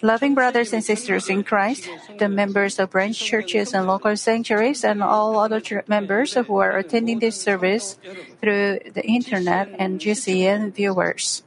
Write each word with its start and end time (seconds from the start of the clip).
Loving 0.00 0.34
brothers 0.34 0.72
and 0.72 0.84
sisters 0.84 1.28
in 1.28 1.42
Christ, 1.42 1.88
the 2.18 2.28
members 2.28 2.78
of 2.78 2.90
branch 2.90 3.18
churches 3.18 3.74
and 3.74 3.86
local 3.86 4.16
sanctuaries, 4.16 4.84
and 4.84 5.02
all 5.02 5.38
other 5.38 5.60
members 5.88 6.34
who 6.34 6.58
are 6.58 6.78
attending 6.78 7.18
this 7.18 7.40
service 7.40 7.98
through 8.40 8.78
the 8.94 9.04
internet 9.04 9.74
and 9.78 9.98
GCN 9.98 10.72
viewers. 10.72 11.42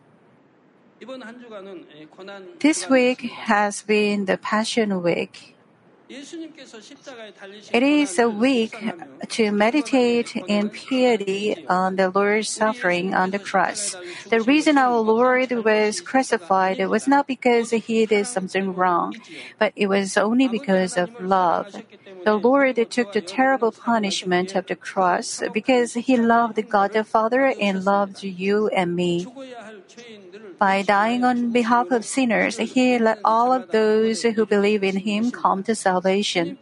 This 2.59 2.89
week 2.89 3.21
has 3.47 3.81
been 3.83 4.25
the 4.25 4.37
Passion 4.37 5.01
Week. 5.01 5.50
It 7.73 7.83
is 7.83 8.19
a 8.19 8.29
week 8.29 8.75
to 9.29 9.51
meditate 9.51 10.35
in 10.35 10.69
piety 10.69 11.55
on 11.69 11.95
the 11.95 12.09
Lord's 12.09 12.49
suffering 12.49 13.13
on 13.13 13.31
the 13.31 13.39
cross. 13.39 13.95
The 14.29 14.41
reason 14.41 14.77
our 14.77 14.99
Lord 14.99 15.51
was 15.63 16.01
crucified 16.01 16.85
was 16.89 17.07
not 17.07 17.27
because 17.27 17.71
he 17.71 18.05
did 18.05 18.27
something 18.27 18.73
wrong, 18.73 19.15
but 19.57 19.71
it 19.77 19.87
was 19.87 20.17
only 20.17 20.49
because 20.49 20.97
of 20.97 21.17
love. 21.17 21.67
The 22.25 22.35
Lord 22.35 22.75
took 22.91 23.13
the 23.13 23.21
terrible 23.21 23.71
punishment 23.71 24.53
of 24.53 24.65
the 24.65 24.75
cross 24.75 25.41
because 25.53 25.93
he 25.93 26.17
loved 26.17 26.59
God 26.67 26.91
the 26.91 27.05
Father 27.05 27.55
and 27.57 27.85
loved 27.85 28.21
you 28.21 28.67
and 28.67 28.95
me. 28.97 29.25
By 30.61 30.83
dying 30.83 31.25
on 31.25 31.49
behalf 31.49 31.89
of 31.89 32.05
sinners, 32.05 32.61
he 32.61 32.99
let 32.99 33.17
all 33.25 33.51
of 33.51 33.71
those 33.71 34.21
who 34.21 34.45
believe 34.45 34.83
in 34.83 34.97
him 34.97 35.31
come 35.31 35.63
to 35.63 35.73
salvation. 35.73 36.59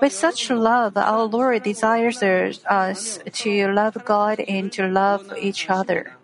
With 0.00 0.14
such 0.14 0.48
love, 0.48 0.96
our 0.96 1.24
Lord 1.24 1.62
desires 1.62 2.24
us 2.24 3.20
to 3.44 3.68
love 3.68 4.00
God 4.06 4.40
and 4.40 4.72
to 4.72 4.88
love 4.88 5.28
each 5.36 5.68
other. 5.68 6.16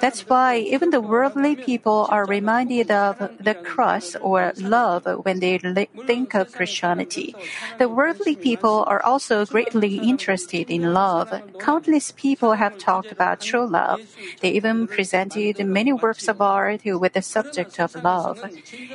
That's 0.00 0.28
why 0.28 0.58
even 0.58 0.90
the 0.90 1.00
worldly 1.00 1.56
people 1.56 2.06
are 2.10 2.26
reminded 2.26 2.90
of 2.90 3.18
the 3.40 3.54
cross 3.54 4.14
or 4.16 4.52
love 4.56 5.06
when 5.24 5.40
they 5.40 5.58
think 6.06 6.34
of 6.34 6.52
Christianity. 6.52 7.34
The 7.78 7.88
worldly 7.88 8.36
people 8.36 8.84
are 8.86 9.02
also 9.02 9.44
greatly 9.46 9.96
interested 9.96 10.70
in 10.70 10.92
love. 10.92 11.32
Countless 11.58 12.12
people 12.12 12.52
have 12.52 12.78
talked 12.78 13.12
about 13.12 13.40
true 13.40 13.66
love. 13.66 14.00
They 14.40 14.50
even 14.50 14.86
presented 14.86 15.64
many 15.64 15.92
works 15.92 16.28
of 16.28 16.40
art 16.40 16.82
with 16.84 17.14
the 17.14 17.22
subject 17.22 17.80
of 17.80 17.94
love. 18.02 18.44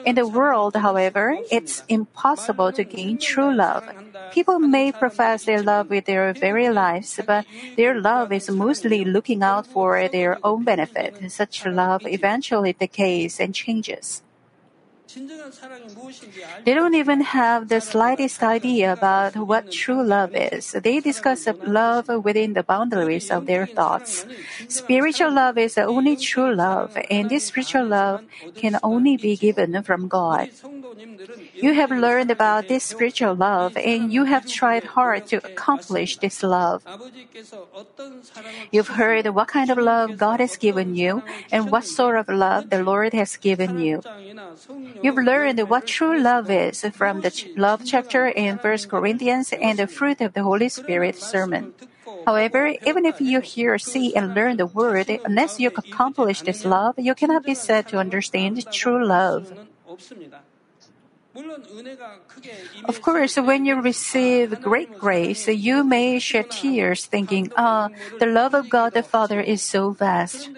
In 0.05 0.15
the 0.15 0.27
world, 0.27 0.75
however, 0.75 1.37
it's 1.49 1.83
impossible 1.89 2.71
to 2.73 2.83
gain 2.83 3.17
true 3.17 3.53
love. 3.53 3.83
People 4.31 4.59
may 4.59 4.91
profess 4.91 5.43
their 5.43 5.61
love 5.61 5.89
with 5.89 6.05
their 6.05 6.33
very 6.33 6.69
lives, 6.69 7.19
but 7.25 7.45
their 7.75 7.99
love 7.99 8.31
is 8.31 8.49
mostly 8.49 9.03
looking 9.03 9.43
out 9.43 9.67
for 9.73 10.07
their 10.09 10.37
own 10.43 10.63
benefit. 10.63 11.13
Such 11.31 11.65
love 11.65 12.01
eventually 12.05 12.73
decays 12.73 13.39
and 13.39 13.55
changes. 13.55 14.21
They 16.65 16.73
don't 16.73 16.93
even 16.93 17.21
have 17.21 17.67
the 17.67 17.81
slightest 17.81 18.43
idea 18.43 18.93
about 18.93 19.35
what 19.35 19.71
true 19.71 20.03
love 20.03 20.35
is. 20.35 20.71
They 20.71 20.99
discuss 20.99 21.47
love 21.63 22.07
within 22.23 22.53
the 22.53 22.63
boundaries 22.63 23.31
of 23.31 23.45
their 23.45 23.65
thoughts. 23.65 24.25
Spiritual 24.67 25.33
love 25.33 25.57
is 25.57 25.75
the 25.75 25.85
only 25.85 26.15
true 26.15 26.53
love, 26.53 26.97
and 27.09 27.29
this 27.29 27.45
spiritual 27.45 27.85
love 27.85 28.23
can 28.55 28.79
only 28.83 29.17
be 29.17 29.35
given 29.35 29.81
from 29.83 30.07
God. 30.07 30.49
You 31.55 31.73
have 31.73 31.91
learned 31.91 32.31
about 32.31 32.67
this 32.67 32.83
spiritual 32.83 33.35
love, 33.35 33.77
and 33.77 34.11
you 34.11 34.25
have 34.25 34.47
tried 34.47 34.83
hard 34.83 35.27
to 35.27 35.37
accomplish 35.37 36.17
this 36.17 36.43
love. 36.43 36.83
You've 38.71 38.87
heard 38.87 39.27
what 39.27 39.47
kind 39.47 39.69
of 39.69 39.77
love 39.77 40.17
God 40.17 40.39
has 40.39 40.57
given 40.57 40.95
you, 40.95 41.23
and 41.51 41.69
what 41.71 41.85
sort 41.85 42.17
of 42.17 42.29
love 42.29 42.69
the 42.69 42.83
Lord 42.83 43.13
has 43.13 43.37
given 43.37 43.79
you. 43.79 44.01
You've 45.01 45.17
learned 45.17 45.59
what 45.69 45.87
true 45.87 46.19
love 46.19 46.49
is 46.49 46.85
from 46.93 47.21
the 47.21 47.31
love 47.55 47.81
chapter 47.85 48.27
in 48.27 48.57
1 48.57 48.77
Corinthians 48.89 49.53
and 49.53 49.79
the 49.79 49.87
fruit 49.87 50.21
of 50.21 50.33
the 50.33 50.43
Holy 50.43 50.69
Spirit 50.69 51.15
sermon. 51.15 51.73
However, 52.25 52.75
even 52.85 53.05
if 53.05 53.19
you 53.19 53.39
hear, 53.39 53.77
see, 53.77 54.15
and 54.15 54.35
learn 54.35 54.57
the 54.57 54.67
word, 54.67 55.09
unless 55.25 55.59
you 55.59 55.69
accomplish 55.69 56.41
this 56.41 56.65
love, 56.65 56.95
you 56.97 57.15
cannot 57.15 57.45
be 57.45 57.55
said 57.55 57.87
to 57.89 57.97
understand 57.97 58.69
true 58.71 59.03
love. 59.05 59.51
Of 62.85 63.01
course, 63.01 63.37
when 63.37 63.65
you 63.65 63.79
receive 63.79 64.61
great 64.61 64.99
grace, 64.99 65.47
you 65.47 65.83
may 65.83 66.19
shed 66.19 66.51
tears 66.51 67.05
thinking, 67.05 67.51
ah, 67.55 67.89
the 68.19 68.25
love 68.25 68.53
of 68.53 68.69
God 68.69 68.93
the 68.93 69.03
Father 69.03 69.39
is 69.39 69.63
so 69.63 69.91
vast. 69.91 70.49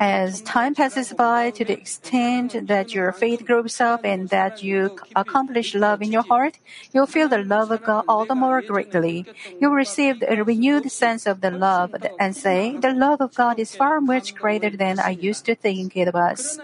As 0.00 0.40
time 0.42 0.74
passes 0.74 1.12
by 1.12 1.50
to 1.52 1.64
the 1.64 1.74
extent 1.74 2.66
that 2.66 2.94
your 2.94 3.12
faith 3.12 3.44
grows 3.44 3.80
up 3.80 4.00
and 4.04 4.28
that 4.30 4.62
you 4.62 4.90
accomplish 5.14 5.74
love 5.74 6.02
in 6.02 6.12
your 6.12 6.22
heart, 6.22 6.58
you'll 6.92 7.06
feel 7.06 7.28
the 7.28 7.38
love 7.42 7.70
of 7.70 7.82
God 7.82 8.04
all 8.08 8.26
the 8.26 8.34
more 8.34 8.62
greatly. 8.62 9.26
You'll 9.60 9.72
receive 9.72 10.22
a 10.26 10.42
renewed 10.42 10.90
sense 10.90 11.26
of 11.26 11.40
the 11.40 11.50
love 11.50 11.94
and 12.18 12.36
say, 12.36 12.76
the 12.76 12.92
love 12.92 13.20
of 13.20 13.34
God 13.34 13.58
is 13.58 13.74
far 13.74 14.00
much 14.00 14.34
greater 14.34 14.70
than 14.70 14.98
I 14.98 15.10
used 15.10 15.44
to 15.46 15.54
think 15.54 15.96
it 15.96 16.12
was. 16.12 16.60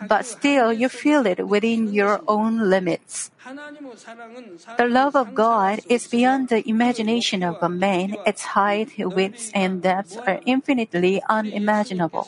But 0.00 0.26
still, 0.26 0.72
you 0.72 0.88
feel 0.88 1.26
it 1.26 1.46
within 1.46 1.92
your 1.92 2.20
own 2.28 2.70
limits. 2.70 3.30
The 3.44 4.88
love 4.88 5.14
of 5.14 5.34
God 5.34 5.80
is 5.88 6.08
beyond 6.08 6.48
the 6.48 6.66
imagination 6.66 7.42
of 7.42 7.58
a 7.60 7.68
man. 7.68 8.16
Its 8.24 8.56
height, 8.56 8.96
width, 8.96 9.50
and 9.54 9.82
depth 9.82 10.16
are 10.26 10.40
infinitely 10.46 11.22
unimaginable. 11.28 12.26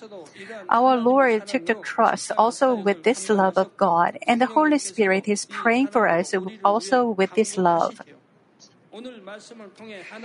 Our 0.68 0.96
Lord 0.96 1.46
took 1.46 1.64
the 1.66 1.74
cross 1.74 2.30
also 2.36 2.74
with 2.74 3.02
this 3.04 3.30
love 3.30 3.56
of 3.56 3.76
God, 3.78 4.18
and 4.26 4.40
the 4.40 4.52
Holy 4.52 4.78
Spirit 4.78 5.26
is 5.26 5.46
praying 5.46 5.88
for 5.88 6.06
us 6.06 6.34
also 6.62 7.08
with 7.08 7.32
this 7.34 7.56
love. 7.56 8.02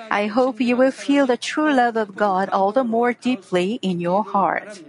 I 0.09 0.28
hope 0.28 0.59
you 0.59 0.75
will 0.75 0.91
feel 0.91 1.25
the 1.25 1.38
true 1.38 1.74
love 1.74 1.96
of 1.96 2.16
God 2.16 2.50
all 2.50 2.72
the 2.72 2.84
more 2.84 3.13
deeply 3.13 3.80
in 3.81 4.00
your 4.01 4.24
heart. 4.24 4.81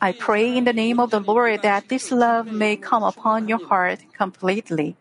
I 0.00 0.12
pray 0.12 0.56
in 0.56 0.64
the 0.64 0.72
name 0.72 0.98
of 0.98 1.10
the 1.10 1.20
Lord 1.20 1.62
that 1.62 1.88
this 1.88 2.10
love 2.10 2.46
may 2.46 2.76
come 2.76 3.02
upon 3.02 3.48
your 3.48 3.64
heart 3.66 4.00
completely. 4.12 4.96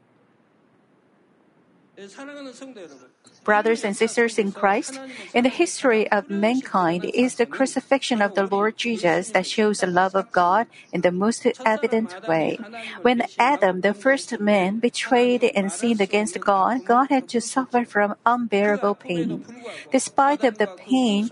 Brothers 3.43 3.83
and 3.83 3.97
sisters 3.97 4.37
in 4.37 4.51
Christ, 4.51 4.99
in 5.33 5.43
the 5.43 5.49
history 5.49 6.09
of 6.11 6.29
mankind 6.29 7.05
is 7.05 7.35
the 7.35 7.47
crucifixion 7.47 8.21
of 8.21 8.35
the 8.35 8.45
Lord 8.45 8.77
Jesus 8.77 9.31
that 9.31 9.47
shows 9.47 9.79
the 9.79 9.87
love 9.87 10.13
of 10.13 10.31
God 10.31 10.67
in 10.93 11.01
the 11.01 11.11
most 11.11 11.47
evident 11.65 12.15
way. 12.27 12.59
When 13.01 13.23
Adam, 13.39 13.81
the 13.81 13.95
first 13.95 14.39
man, 14.39 14.77
betrayed 14.77 15.43
and 15.43 15.71
sinned 15.71 16.01
against 16.01 16.39
God, 16.39 16.85
God 16.85 17.09
had 17.09 17.27
to 17.29 17.41
suffer 17.41 17.83
from 17.83 18.15
unbearable 18.25 18.95
pain. 18.95 19.45
Despite 19.91 20.43
of 20.43 20.59
the 20.59 20.69
pain, 20.77 21.31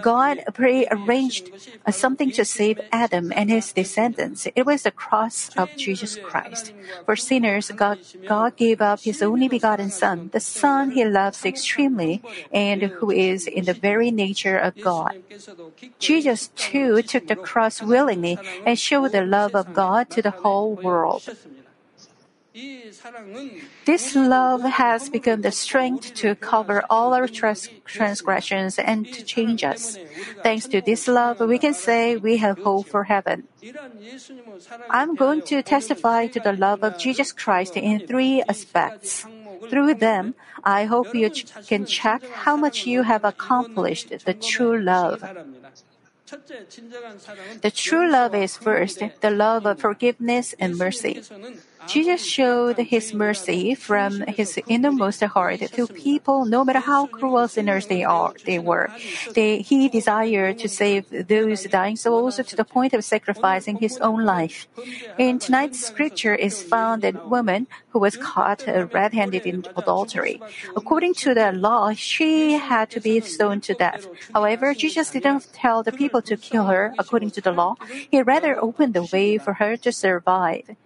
God 0.00 0.40
prearranged 0.54 1.50
uh, 1.84 1.92
something 1.92 2.30
to 2.32 2.44
save 2.44 2.80
Adam 2.90 3.32
and 3.36 3.50
his 3.50 3.72
descendants. 3.72 4.48
It 4.56 4.64
was 4.64 4.82
the 4.82 4.90
cross 4.90 5.50
of 5.56 5.76
Jesus 5.76 6.16
Christ. 6.16 6.72
For 7.04 7.16
sinners, 7.16 7.70
God, 7.70 7.98
God 8.26 8.56
gave 8.56 8.80
up 8.80 9.00
his 9.00 9.20
only 9.22 9.48
begotten 9.48 9.90
Son, 9.98 10.30
the 10.32 10.40
Son 10.40 10.90
he 10.90 11.04
loves 11.04 11.44
extremely 11.44 12.22
and 12.52 12.82
who 12.98 13.10
is 13.10 13.46
in 13.46 13.64
the 13.64 13.74
very 13.74 14.10
nature 14.10 14.58
of 14.58 14.74
God. 14.80 15.14
Jesus 15.98 16.50
too 16.56 17.02
took 17.02 17.26
the 17.26 17.36
cross 17.36 17.82
willingly 17.82 18.38
and 18.66 18.78
showed 18.78 19.12
the 19.12 19.24
love 19.24 19.54
of 19.54 19.72
God 19.72 20.10
to 20.10 20.22
the 20.22 20.30
whole 20.30 20.74
world. 20.74 21.22
This 23.84 24.14
love 24.14 24.62
has 24.62 25.10
become 25.10 25.42
the 25.42 25.50
strength 25.50 26.14
to 26.22 26.36
cover 26.36 26.84
all 26.88 27.12
our 27.12 27.26
transgressions 27.26 28.78
and 28.78 29.10
to 29.12 29.24
change 29.24 29.64
us. 29.64 29.98
Thanks 30.44 30.68
to 30.68 30.80
this 30.80 31.08
love, 31.08 31.40
we 31.40 31.58
can 31.58 31.74
say 31.74 32.16
we 32.16 32.36
have 32.38 32.58
hope 32.58 32.86
for 32.86 33.04
heaven. 33.04 33.48
I'm 34.88 35.16
going 35.16 35.42
to 35.50 35.62
testify 35.62 36.28
to 36.28 36.38
the 36.38 36.52
love 36.52 36.84
of 36.84 36.96
Jesus 36.96 37.32
Christ 37.32 37.76
in 37.76 38.06
three 38.06 38.42
aspects. 38.46 39.26
Through 39.70 39.94
them, 39.94 40.34
I 40.62 40.84
hope 40.84 41.14
you 41.14 41.30
ch- 41.30 41.46
can 41.66 41.84
check 41.86 42.24
how 42.44 42.56
much 42.56 42.86
you 42.86 43.02
have 43.02 43.24
accomplished 43.24 44.12
the 44.24 44.34
true 44.34 44.78
love. 44.78 45.22
The 47.60 47.70
true 47.74 48.10
love 48.10 48.34
is 48.34 48.56
first 48.56 49.02
the 49.20 49.30
love 49.30 49.66
of 49.66 49.80
forgiveness 49.80 50.54
and 50.58 50.76
mercy. 50.76 51.22
Jesus 51.86 52.24
showed 52.24 52.78
his 52.78 53.12
mercy 53.14 53.74
from 53.74 54.22
his 54.22 54.58
innermost 54.66 55.22
heart 55.22 55.60
to 55.60 55.86
people 55.86 56.44
no 56.44 56.64
matter 56.64 56.80
how 56.80 57.06
cruel 57.06 57.48
sinners 57.48 57.86
they 57.86 58.02
are 58.02 58.32
they 58.44 58.58
were. 58.58 58.90
They, 59.34 59.58
he 59.58 59.88
desired 59.88 60.58
to 60.58 60.68
save 60.68 61.06
those 61.10 61.64
dying 61.64 61.96
souls 61.96 62.36
to 62.36 62.56
the 62.56 62.64
point 62.64 62.92
of 62.94 63.04
sacrificing 63.04 63.78
his 63.78 63.98
own 63.98 64.24
life. 64.24 64.66
In 65.18 65.38
tonight's 65.38 65.80
scripture 65.80 66.34
is 66.34 66.62
found 66.62 67.04
a 67.04 67.12
woman 67.24 67.66
who 67.90 67.98
was 67.98 68.16
caught 68.16 68.64
red-handed 68.66 69.46
in 69.46 69.64
adultery. 69.76 70.40
According 70.76 71.14
to 71.14 71.34
the 71.34 71.52
law, 71.52 71.92
she 71.92 72.52
had 72.52 72.90
to 72.90 73.00
be 73.00 73.20
stoned 73.20 73.62
to 73.64 73.74
death. 73.74 74.06
However, 74.32 74.74
Jesus 74.74 75.10
didn't 75.10 75.52
tell 75.52 75.82
the 75.82 75.92
people 75.92 76.22
to 76.22 76.36
kill 76.36 76.64
her 76.64 76.94
according 76.98 77.30
to 77.32 77.40
the 77.40 77.52
law. 77.52 77.76
He 78.10 78.22
rather 78.22 78.58
opened 78.60 78.94
the 78.94 79.08
way 79.12 79.38
for 79.38 79.54
her 79.54 79.76
to 79.78 79.92
survive. 79.92 80.76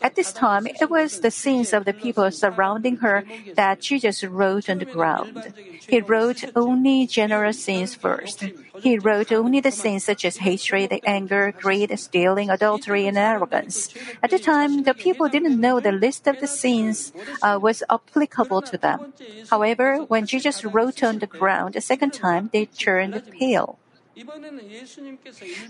At 0.00 0.14
this 0.14 0.32
time, 0.32 0.66
it 0.66 0.88
was 0.88 1.20
the 1.20 1.32
sins 1.32 1.72
of 1.72 1.84
the 1.84 1.92
people 1.92 2.30
surrounding 2.30 2.98
her 2.98 3.24
that 3.56 3.80
Jesus 3.80 4.22
wrote 4.22 4.70
on 4.70 4.78
the 4.78 4.84
ground. 4.84 5.52
He 5.88 6.00
wrote 6.00 6.44
only 6.54 7.06
general 7.06 7.52
sins 7.52 7.96
first. 7.96 8.44
He 8.78 8.98
wrote 8.98 9.32
only 9.32 9.60
the 9.60 9.72
sins 9.72 10.04
such 10.04 10.24
as 10.24 10.36
hatred, 10.38 11.00
anger, 11.04 11.52
greed, 11.58 11.98
stealing, 11.98 12.50
adultery, 12.50 13.06
and 13.06 13.18
arrogance. 13.18 13.92
At 14.22 14.30
the 14.30 14.38
time, 14.38 14.84
the 14.84 14.94
people 14.94 15.28
didn't 15.28 15.60
know 15.60 15.80
the 15.80 15.92
list 15.92 16.28
of 16.28 16.38
the 16.38 16.46
sins 16.46 17.12
uh, 17.42 17.58
was 17.60 17.82
applicable 17.90 18.62
to 18.62 18.78
them. 18.78 19.12
However, 19.50 19.98
when 20.06 20.26
Jesus 20.26 20.64
wrote 20.64 21.02
on 21.02 21.18
the 21.18 21.26
ground 21.26 21.74
a 21.74 21.80
second 21.80 22.12
time, 22.12 22.50
they 22.52 22.66
turned 22.66 23.20
pale. 23.30 23.77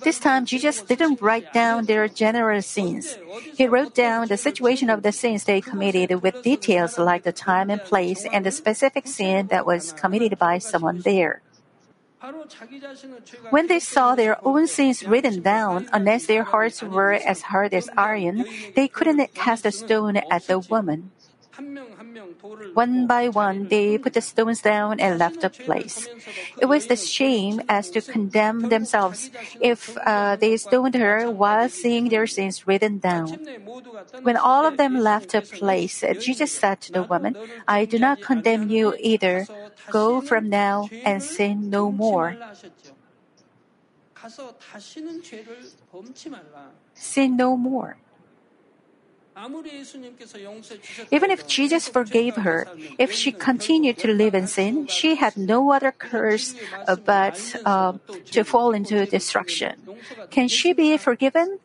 This 0.03 0.19
time, 0.19 0.45
Jesus 0.45 0.83
didn't 0.83 1.21
write 1.21 1.53
down 1.53 1.85
their 1.85 2.09
general 2.09 2.63
sins. 2.63 3.19
He 3.55 3.67
wrote 3.67 3.95
down 3.95 4.29
the 4.29 4.37
situation 4.37 4.91
of 4.91 5.03
the 5.03 5.13
sins 5.13 5.45
they 5.45 5.61
committed 5.61 6.23
with 6.23 6.43
details 6.43 6.99
like 6.99 7.25
the 7.25 7.33
time 7.33 7.71
and 7.71 7.83
place 7.83 8.27
and 8.33 8.47
the 8.47 8.51
specific 8.51 9.07
sin 9.07 9.49
that 9.49 9.67
was 9.67 9.93
committed 9.93 10.39
by 10.39 10.59
someone 10.59 11.01
there. 11.03 11.43
When 13.51 13.69
they 13.69 13.79
saw 13.79 14.15
their 14.15 14.37
own 14.45 14.67
sins 14.67 15.05
written 15.07 15.41
down, 15.41 15.89
unless 15.93 16.27
their 16.27 16.43
hearts 16.43 16.83
were 16.83 17.13
as 17.13 17.43
hard 17.43 17.73
as 17.73 17.89
iron, 17.97 18.45
they 18.75 18.89
couldn't 18.89 19.35
cast 19.35 19.65
a 19.65 19.71
stone 19.71 20.17
at 20.17 20.47
the 20.47 20.59
woman. 20.59 21.13
One 22.75 23.07
by 23.07 23.29
one, 23.29 23.67
they 23.67 23.99
put 23.99 24.15
the 24.15 24.21
stones 24.21 24.63
down 24.63 25.01
and 25.01 25.19
left 25.19 25.41
the 25.41 25.51
place. 25.51 26.07
It 26.61 26.67
was 26.67 26.87
the 26.87 26.97
shame 26.97 27.61
as 27.69 27.91
to 27.91 28.01
condemn 28.01 28.69
themselves 28.69 29.31
if 29.61 29.97
uh, 30.07 30.37
they 30.37 30.57
stoned 30.57 30.95
her 30.95 31.31
while 31.31 31.69
seeing 31.69 32.09
their 32.09 32.27
sins 32.27 32.67
written 32.67 32.99
down. 32.99 33.41
When 34.23 34.37
all 34.37 34.65
of 34.65 34.77
them 34.77 35.01
left 35.01 35.33
the 35.33 35.43
place, 35.43 36.05
Jesus 36.21 36.53
said 36.53 36.81
to 36.83 36.93
the 36.93 37.03
woman, 37.03 37.37
I 37.67 37.85
do 37.85 37.99
not 37.99 38.21
condemn 38.23 38.71
you 38.71 38.95
either. 39.01 39.47
Go 39.91 40.21
from 40.21 40.49
now 40.49 40.89
and 41.05 41.23
sin 41.23 41.71
no 41.71 41.91
more. 41.91 42.37
Sin 46.95 47.37
no 47.37 47.57
more. 47.57 47.97
Even 51.11 51.31
if 51.31 51.47
Jesus 51.47 51.89
forgave 51.89 52.37
her, 52.37 52.69
if 52.99 53.13
she 53.13 53.33
continued 53.33 53.99
to 53.99 54.13
live 54.13 54.35
in 54.35 54.47
sin, 54.47 54.87
she 54.87 55.17
had 55.17 55.37
no 55.37 55.73
other 55.73 55.93
curse 55.93 56.55
uh, 56.87 56.97
but 56.97 57.57
uh, 57.65 57.93
to 58.31 58.45
fall 58.45 58.73
into 58.73 59.07
destruction. 59.07 59.89
Can 60.31 60.49
she 60.49 60.73
be 60.73 60.97
forgiven? 60.97 61.59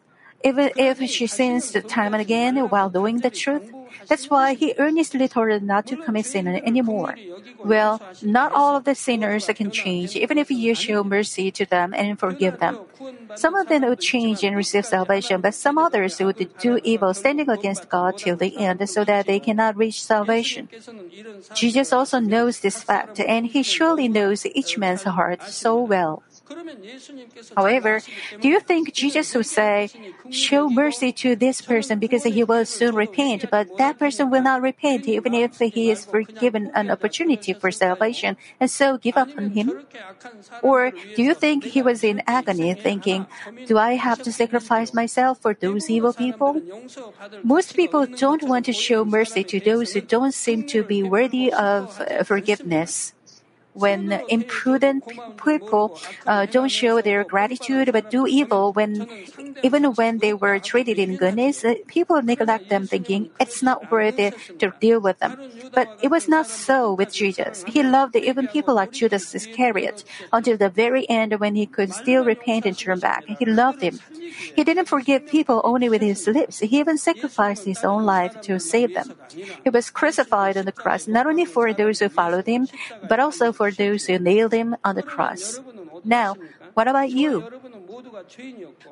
Even 0.44 0.72
if 0.76 1.00
she 1.10 1.28
sins 1.28 1.72
time 1.88 2.14
and 2.14 2.22
again 2.22 2.58
while 2.70 2.90
knowing 2.90 3.20
the 3.20 3.30
truth? 3.30 3.72
That's 4.08 4.30
why 4.30 4.54
he 4.54 4.74
earnestly 4.78 5.28
told 5.28 5.50
her 5.50 5.60
not 5.60 5.88
to 5.88 5.98
commit 5.98 6.26
sin 6.26 6.48
anymore. 6.48 7.16
Well, 7.64 8.02
not 8.22 8.52
all 8.54 8.76
of 8.76 8.84
the 8.84 8.96
sinners 8.96 9.50
can 9.56 9.72
change, 9.72 10.16
even 10.16 10.38
if 10.38 10.52
you 10.52 10.76
show 10.76 11.04
mercy 11.04 11.52
to 11.52 11.66
them 11.66 11.94
and 11.94 12.20
forgive 12.20 12.60
them. 12.60 12.80
Some 13.36 13.56
of 13.56 13.68
them 13.68 13.84
would 13.84 14.00
change 14.00 14.44
and 14.44 14.56
receive 14.56 14.86
salvation, 14.86 15.42
but 15.42 15.54
some 15.56 15.78
others 15.78 16.20
would 16.20 16.50
do 16.60 16.80
evil, 16.84 17.14
standing 17.14 17.50
against 17.50 17.90
God 17.90 18.18
till 18.18 18.36
the 18.36 18.58
end, 18.58 18.88
so 18.90 19.04
that 19.06 19.26
they 19.26 19.40
cannot 19.40 19.78
reach 19.78 20.04
salvation. 20.04 20.70
Jesus 21.54 21.94
also 21.94 22.20
knows 22.20 22.60
this 22.60 22.84
fact, 22.84 23.20
and 23.20 23.48
he 23.48 23.64
surely 23.64 24.08
knows 24.08 24.46
each 24.46 24.78
man's 24.78 25.04
heart 25.04 25.42
so 25.44 25.82
well. 25.82 26.24
However, 27.56 28.02
do 28.42 28.50
you 28.50 28.60
think 28.60 28.94
Jesus 28.94 29.34
would 29.36 29.46
say, 29.46 29.90
Show 30.30 30.70
mercy 30.70 31.12
to 31.24 31.36
this 31.36 31.62
person 31.62 32.00
because 32.00 32.24
he 32.24 32.44
will 32.44 32.66
soon 32.66 32.96
repent, 32.96 33.46
but 33.50 33.78
that 33.78 34.00
person 34.00 34.30
will 34.30 34.42
not 34.42 34.62
repent 34.62 35.08
even 35.08 35.34
if 35.34 35.60
he 35.60 35.92
is 35.92 36.08
given 36.40 36.72
an 36.74 36.90
opportunity 36.90 37.54
for 37.54 37.72
salvation 37.72 38.38
and 38.60 38.70
so 38.70 38.98
give 38.98 39.18
up 39.18 39.30
on 39.38 39.52
him? 39.52 39.86
Or 40.62 40.92
do 41.16 41.24
you 41.24 41.34
think 41.34 41.64
he 41.66 41.82
was 41.82 42.04
in 42.04 42.22
agony 42.28 42.74
thinking, 42.74 43.28
Do 43.68 43.78
I 43.78 43.96
have 43.96 44.22
to 44.24 44.32
sacrifice 44.32 44.94
myself 44.94 45.40
for 45.42 45.54
those 45.54 45.90
evil 45.90 46.14
people? 46.14 46.62
Most 47.44 47.76
people 47.76 48.06
don't 48.08 48.44
want 48.44 48.66
to 48.66 48.74
show 48.74 49.06
mercy 49.06 49.44
to 49.46 49.60
those 49.60 49.94
who 49.94 50.02
don't 50.02 50.34
seem 50.34 50.64
to 50.68 50.84
be 50.84 51.04
worthy 51.04 51.52
of 51.52 52.00
uh, 52.02 52.24
forgiveness 52.24 53.14
when 53.74 54.12
imprudent 54.30 55.04
people 55.44 55.98
uh, 56.28 56.46
don't 56.46 56.70
show 56.70 57.02
their 57.02 57.24
gratitude 57.24 57.92
but 57.92 58.10
do 58.10 58.26
evil 58.28 58.72
when 58.74 59.08
even 59.62 59.84
when 59.96 60.20
they 60.20 60.34
were 60.34 60.60
treated 60.60 61.00
in 61.00 61.16
goodness 61.16 61.64
uh, 61.66 61.74
people 61.88 62.22
neglect 62.22 62.70
them 62.70 62.88
thinking 62.88 63.30
it's 63.40 63.64
not 63.64 63.92
worth 63.92 64.20
it 64.20 64.34
to 64.60 64.74
deal 64.80 65.00
with 65.00 65.20
them. 65.20 65.38
But 65.74 65.90
it 66.02 66.12
was 66.12 66.28
not 66.28 66.48
so 66.48 66.94
with 66.94 67.14
jesus. 67.14 67.64
He 67.68 67.82
loved 67.82 68.16
even 68.16 68.48
people 68.48 68.76
like 68.76 68.92
judas 68.92 69.34
iscariot 69.34 70.04
until 70.32 70.58
the 70.58 70.70
very 70.70 71.10
end 71.10 71.40
when 71.40 71.56
he 71.56 71.66
could 71.66 71.94
still 71.94 72.24
repent 72.24 72.66
and 72.66 72.78
turn 72.78 73.00
back. 73.00 73.26
He 73.26 73.46
loved 73.46 73.82
him. 73.82 74.00
He 74.56 74.64
didn't 74.64 74.88
forgive 74.88 75.26
people 75.28 75.62
only 75.64 75.90
with 75.90 76.02
his 76.02 76.28
lips. 76.28 76.60
He 76.60 76.80
even 76.80 76.98
sacrificed 76.98 77.66
his 77.66 77.84
own 77.84 78.06
life 78.06 78.40
to 78.42 78.60
save 78.60 78.94
them. 78.94 79.16
He 79.64 79.70
was 79.70 79.90
crucified 79.90 80.58
on 80.58 80.66
the 80.66 80.72
cross 80.72 81.08
not 81.08 81.26
only 81.26 81.46
for 81.46 81.74
those 81.74 82.00
who 82.00 82.10
followed 82.10 82.48
him 82.48 82.68
but 83.08 83.20
also 83.20 83.52
for 83.52 83.63
for 83.64 83.72
those 83.72 84.12
who 84.12 84.20
nailed 84.20 84.52
him 84.52 84.76
on 84.84 84.96
the 85.00 85.02
cross. 85.02 85.64
Now, 86.04 86.36
what 86.74 86.90
about 86.90 87.12
you? 87.12 87.48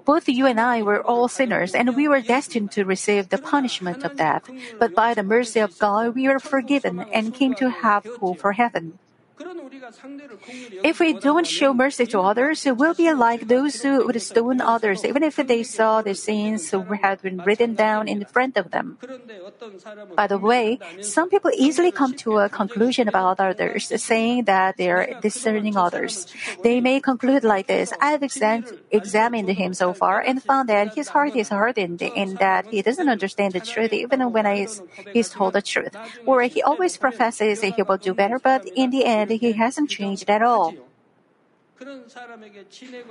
Both 0.06 0.30
you 0.30 0.48
and 0.48 0.62
I 0.62 0.82
were 0.82 1.04
all 1.04 1.28
sinners, 1.28 1.76
and 1.76 1.92
we 1.94 2.08
were 2.08 2.24
destined 2.24 2.72
to 2.72 2.88
receive 2.88 3.28
the 3.28 3.38
punishment 3.38 4.08
of 4.08 4.16
death. 4.16 4.48
But 4.80 4.96
by 4.96 5.14
the 5.14 5.28
mercy 5.28 5.60
of 5.60 5.78
God, 5.78 6.16
we 6.16 6.30
were 6.32 6.40
forgiven 6.40 7.04
and 7.12 7.36
came 7.36 7.54
to 7.56 7.68
have 7.84 8.08
hope 8.24 8.40
for 8.40 8.54
heaven. 8.54 8.96
If 10.84 11.00
we 11.00 11.14
don't 11.14 11.48
show 11.48 11.74
mercy 11.74 12.06
to 12.08 12.20
others, 12.20 12.66
we'll 12.66 12.94
be 12.94 13.12
like 13.14 13.48
those 13.48 13.82
who 13.82 14.06
would 14.06 14.22
stone 14.22 14.62
others, 14.62 15.06
even 15.06 15.24
if 15.24 15.36
they 15.36 15.64
saw 15.64 16.02
the 16.02 16.16
sins 16.16 16.72
had 17.02 17.22
been 17.22 17.38
written 17.40 17.76
down 17.76 18.08
in 18.08 18.26
front 18.26 18.58
of 18.58 18.72
them. 18.72 18.98
By 20.16 20.28
the 20.28 20.38
way, 20.38 20.80
some 21.02 21.30
people 21.30 21.52
easily 21.56 21.92
come 21.92 22.14
to 22.26 22.40
a 22.40 22.50
conclusion 22.50 23.08
about 23.08 23.40
others, 23.40 23.92
saying 24.02 24.46
that 24.46 24.78
they 24.78 24.90
are 24.90 25.08
discerning 25.22 25.78
others. 25.78 26.28
They 26.64 26.82
may 26.82 27.00
conclude 27.00 27.44
like 27.44 27.68
this 27.68 27.94
I've 28.02 28.24
examined 28.24 29.50
him 29.50 29.74
so 29.74 29.94
far 29.94 30.22
and 30.22 30.42
found 30.42 30.70
that 30.70 30.96
his 30.96 31.10
heart 31.10 31.36
is 31.36 31.50
hardened 31.50 32.02
and 32.02 32.38
that 32.40 32.68
he 32.68 32.82
doesn't 32.82 33.10
understand 33.10 33.54
the 33.54 33.60
truth 33.60 33.94
even 33.94 34.32
when 34.32 34.46
I, 34.46 34.68
he's 35.14 35.30
told 35.30 35.54
the 35.54 35.62
truth. 35.62 35.96
Or 36.26 36.42
he 36.44 36.62
always 36.62 36.98
professes 36.98 37.62
that 37.62 37.76
he 37.76 37.82
will 37.84 37.98
do 37.98 38.14
better, 38.14 38.40
but 38.40 38.68
in 38.76 38.90
the 38.90 39.06
end, 39.06 39.31
he 39.38 39.54
hasn't 39.54 39.90
changed 39.90 40.30
at 40.30 40.42
all. 40.42 40.74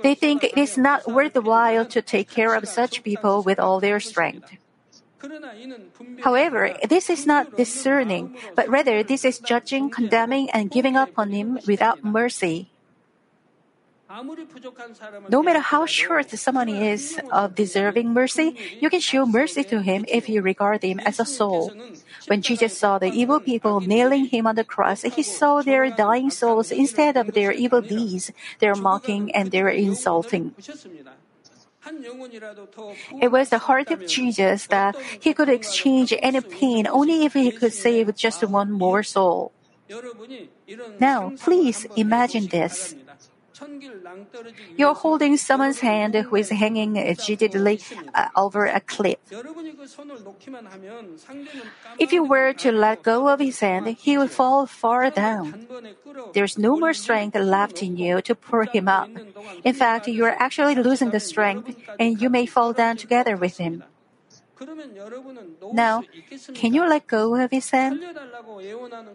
They 0.01 0.15
think 0.15 0.43
it 0.43 0.57
is 0.57 0.77
not 0.77 1.07
worthwhile 1.07 1.85
to 1.85 2.01
take 2.01 2.29
care 2.29 2.55
of 2.55 2.67
such 2.67 3.03
people 3.03 3.43
with 3.43 3.59
all 3.59 3.79
their 3.79 3.99
strength. 3.99 4.55
However, 6.23 6.73
this 6.89 7.09
is 7.09 7.27
not 7.27 7.55
discerning, 7.57 8.37
but 8.55 8.67
rather 8.69 9.03
this 9.03 9.23
is 9.23 9.37
judging, 9.37 9.89
condemning, 9.89 10.49
and 10.49 10.71
giving 10.71 10.95
up 10.97 11.11
on 11.17 11.29
him 11.29 11.59
without 11.67 12.03
mercy. 12.03 12.70
No 15.29 15.41
matter 15.41 15.59
how 15.59 15.85
short 15.85 16.29
someone 16.31 16.67
is 16.67 17.19
of 17.31 17.55
deserving 17.55 18.13
mercy, 18.13 18.55
you 18.79 18.89
can 18.89 18.99
show 18.99 19.25
mercy 19.25 19.63
to 19.63 19.81
him 19.81 20.03
if 20.07 20.27
you 20.27 20.41
regard 20.41 20.83
him 20.83 20.99
as 20.99 21.19
a 21.19 21.25
soul. 21.25 21.71
When 22.27 22.41
Jesus 22.41 22.77
saw 22.77 22.99
the 22.99 23.07
evil 23.07 23.39
people 23.39 23.79
nailing 23.79 24.25
him 24.25 24.47
on 24.47 24.55
the 24.55 24.63
cross, 24.63 25.03
he 25.03 25.23
saw 25.23 25.61
their 25.61 25.89
dying 25.89 26.29
souls 26.29 26.71
instead 26.71 27.15
of 27.15 27.33
their 27.33 27.51
evil 27.51 27.81
deeds, 27.81 28.31
their 28.59 28.75
mocking 28.75 29.31
and 29.33 29.51
their 29.51 29.69
insulting. 29.69 30.53
It 33.21 33.31
was 33.31 33.49
the 33.49 33.57
heart 33.57 33.89
of 33.91 34.05
Jesus 34.05 34.67
that 34.67 34.95
he 35.19 35.33
could 35.33 35.49
exchange 35.49 36.13
any 36.19 36.41
pain 36.41 36.85
only 36.85 37.25
if 37.25 37.33
he 37.33 37.51
could 37.51 37.73
save 37.73 38.13
just 38.15 38.43
one 38.43 38.71
more 38.71 39.03
soul. 39.03 39.51
Now, 40.99 41.33
please 41.39 41.87
imagine 41.95 42.47
this. 42.47 42.95
You're 44.77 44.93
holding 44.93 45.37
someone's 45.37 45.79
hand 45.79 46.15
who 46.15 46.35
is 46.35 46.49
hanging 46.49 46.93
rigidly 46.93 47.79
uh, 48.13 48.27
over 48.35 48.65
a 48.65 48.79
cliff. 48.79 49.17
If 51.99 52.11
you 52.11 52.23
were 52.23 52.53
to 52.53 52.71
let 52.71 53.03
go 53.03 53.27
of 53.27 53.39
his 53.39 53.59
hand, 53.59 53.87
he 53.87 54.17
would 54.17 54.31
fall 54.31 54.65
far 54.65 55.09
down. 55.09 55.67
There's 56.33 56.57
no 56.57 56.77
more 56.77 56.93
strength 56.93 57.35
left 57.35 57.83
in 57.83 57.97
you 57.97 58.21
to 58.21 58.35
pull 58.35 58.65
him 58.65 58.87
up. 58.87 59.09
In 59.63 59.73
fact, 59.73 60.07
you 60.07 60.25
are 60.25 60.35
actually 60.39 60.75
losing 60.75 61.11
the 61.11 61.19
strength 61.19 61.75
and 61.99 62.21
you 62.21 62.29
may 62.29 62.45
fall 62.45 62.73
down 62.73 62.97
together 62.97 63.35
with 63.37 63.57
him. 63.57 63.83
Now, 65.73 66.03
can 66.53 66.73
you 66.73 66.87
let 66.87 67.07
go 67.07 67.35
of 67.35 67.51
his 67.51 67.69
hand? 67.69 68.03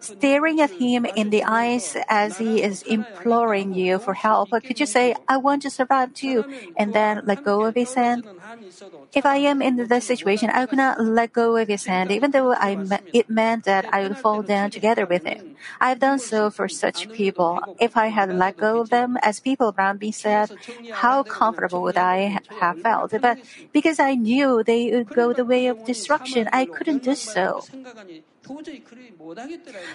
Staring 0.01 0.61
at 0.61 0.71
him 0.71 1.05
in 1.05 1.31
the 1.31 1.45
eyes 1.45 1.97
as 2.09 2.39
he 2.39 2.63
is 2.63 2.83
imploring 2.83 3.75
you 3.75 3.99
for 3.99 4.15
help, 4.15 4.51
could 4.51 4.81
you 4.81 4.87
say, 4.87 5.15
I 5.29 5.37
want 5.37 5.63
to 5.63 5.71
survive 5.71 6.15
too, 6.15 6.45
and 6.77 6.93
then 6.93 7.23
let 7.25 7.45
go 7.45 7.65
of 7.65 7.75
his 7.75 7.95
hand? 7.95 8.27
If 9.15 9.25
I 9.25 9.37
am 9.37 9.63
in 9.63 9.77
this 9.77 10.05
situation, 10.05 10.51
I 10.51 10.67
could 10.67 10.79
not 10.79 11.01
let 11.01 11.33
go 11.33 11.57
of 11.57 11.69
his 11.69 11.87
hand, 11.87 12.11
even 12.11 12.33
though 12.33 12.53
I, 12.53 12.77
it 13.13 13.31
meant 13.31 13.65
that 13.65 13.87
I 13.93 14.03
would 14.03 14.19
fall 14.19 14.43
down 14.43 14.71
together 14.71 15.07
with 15.07 15.25
him. 15.25 15.57
I've 15.81 16.01
done 16.01 16.19
so 16.19 16.51
for 16.51 16.69
such 16.69 17.11
people. 17.13 17.61
If 17.79 17.97
I 17.97 18.09
had 18.09 18.33
let 18.33 18.59
go 18.59 18.81
of 18.81 18.91
them, 18.91 19.17
as 19.23 19.41
people 19.41 19.75
around 19.77 20.01
me 20.01 20.13
said, 20.13 20.51
how 20.91 21.23
comfortable 21.23 21.83
would 21.83 21.97
I 21.97 22.39
have 22.61 22.79
felt? 22.81 23.15
But 23.21 23.39
because 23.73 23.99
I 23.99 24.15
knew 24.15 24.63
they 24.63 24.91
would 24.93 25.13
go 25.13 25.33
the 25.37 25.45
way 25.45 25.67
of 25.67 25.85
destruction, 25.85 26.49
I 26.53 26.67
couldn't 26.67 27.05
do 27.05 27.15
so. 27.15 27.65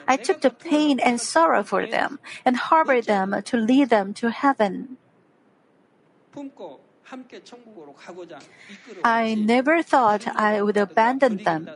I 0.07 0.17
took 0.17 0.41
the 0.41 0.50
pain 0.51 1.00
and 1.00 1.19
sorrow 1.19 1.63
for 1.63 1.86
them 1.86 2.19
and 2.45 2.57
harbored 2.57 3.05
them 3.05 3.36
to 3.43 3.57
lead 3.57 3.89
them 3.89 4.13
to 4.15 4.29
heaven. 4.29 4.98
I 9.03 9.36
never 9.36 9.83
thought 9.83 10.27
I 10.27 10.62
would 10.62 10.77
abandon 10.77 11.43
them. 11.43 11.69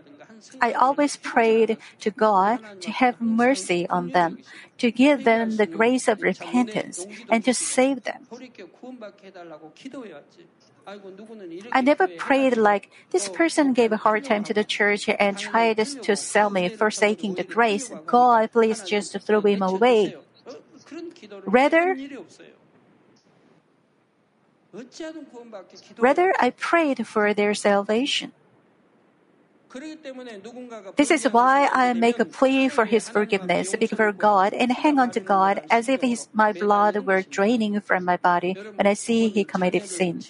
I 0.62 0.72
always 0.72 1.18
prayed 1.18 1.78
to 2.00 2.12
God 2.12 2.60
to 2.82 2.92
have 2.92 3.20
mercy 3.20 3.88
on 3.90 4.12
them, 4.12 4.40
to 4.78 4.92
give 4.92 5.24
them 5.24 5.58
the 5.58 5.66
grace 5.66 6.08
of 6.08 6.22
repentance, 6.22 7.06
and 7.30 7.44
to 7.44 7.54
save 7.54 8.04
them. 8.04 8.28
I 11.72 11.82
never 11.82 12.08
prayed 12.08 12.58
like, 12.58 12.92
this 13.12 13.28
person 13.30 13.74
gave 13.74 13.92
a 13.92 13.98
hard 13.98 14.24
time 14.24 14.44
to 14.46 14.54
the 14.54 14.64
church 14.64 15.10
and 15.10 15.38
tried 15.38 15.78
to 15.78 16.16
sell 16.16 16.50
me, 16.50 16.70
forsaking 16.70 17.36
the 17.36 17.44
grace. 17.44 17.92
God, 18.06 18.52
please 18.52 18.84
just 18.84 19.18
throw 19.22 19.42
him 19.42 19.62
away. 19.62 20.16
Rather, 21.46 21.98
Rather, 25.98 26.34
I 26.40 26.50
prayed 26.50 27.08
for 27.08 27.34
their 27.34 27.54
salvation. 27.54 28.34
This 30.96 31.12
is 31.12 31.26
why 31.26 31.70
I 31.72 31.94
make 31.94 32.20
a 32.20 32.26
plea 32.26 32.70
for 32.70 32.86
his 32.86 33.10
forgiveness 33.10 33.76
before 33.76 34.12
God 34.12 34.54
and 34.54 34.72
hang 34.72 35.00
on 35.00 35.12
to 35.12 35.20
God 35.20 35.62
as 35.70 35.90
if 35.90 36.02
his, 36.02 36.28
my 36.34 36.54
blood 36.54 37.06
were 37.06 37.24
draining 37.24 37.82
from 37.82 38.06
my 38.06 38.18
body 38.18 38.56
when 38.76 38.88
I 38.88 38.94
see 38.94 39.30
he 39.30 39.44
committed 39.44 39.84
sin. 39.84 40.24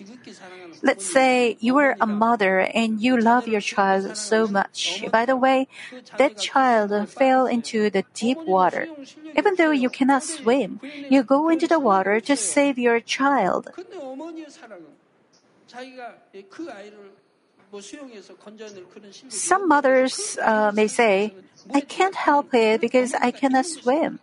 Let's 0.81 1.05
say 1.05 1.57
you 1.59 1.77
are 1.77 1.95
a 1.99 2.07
mother 2.07 2.59
and 2.59 3.01
you 3.01 3.17
love 3.17 3.47
your 3.47 3.61
child 3.61 4.17
so 4.17 4.47
much. 4.47 5.03
By 5.11 5.25
the 5.25 5.37
way, 5.37 5.67
that 6.17 6.37
child 6.37 7.09
fell 7.09 7.45
into 7.45 7.89
the 7.89 8.03
deep 8.13 8.37
water. 8.45 8.87
Even 9.37 9.55
though 9.55 9.71
you 9.71 9.89
cannot 9.89 10.23
swim, 10.23 10.79
you 11.09 11.23
go 11.23 11.49
into 11.49 11.67
the 11.67 11.79
water 11.79 12.19
to 12.21 12.35
save 12.35 12.77
your 12.77 12.99
child. 12.99 13.69
Some 19.29 19.67
mothers 19.67 20.37
uh, 20.41 20.71
may 20.73 20.87
say, 20.87 21.33
I 21.73 21.81
can't 21.81 22.15
help 22.15 22.53
it 22.53 22.81
because 22.81 23.13
I 23.13 23.31
cannot 23.31 23.65
swim. 23.65 24.19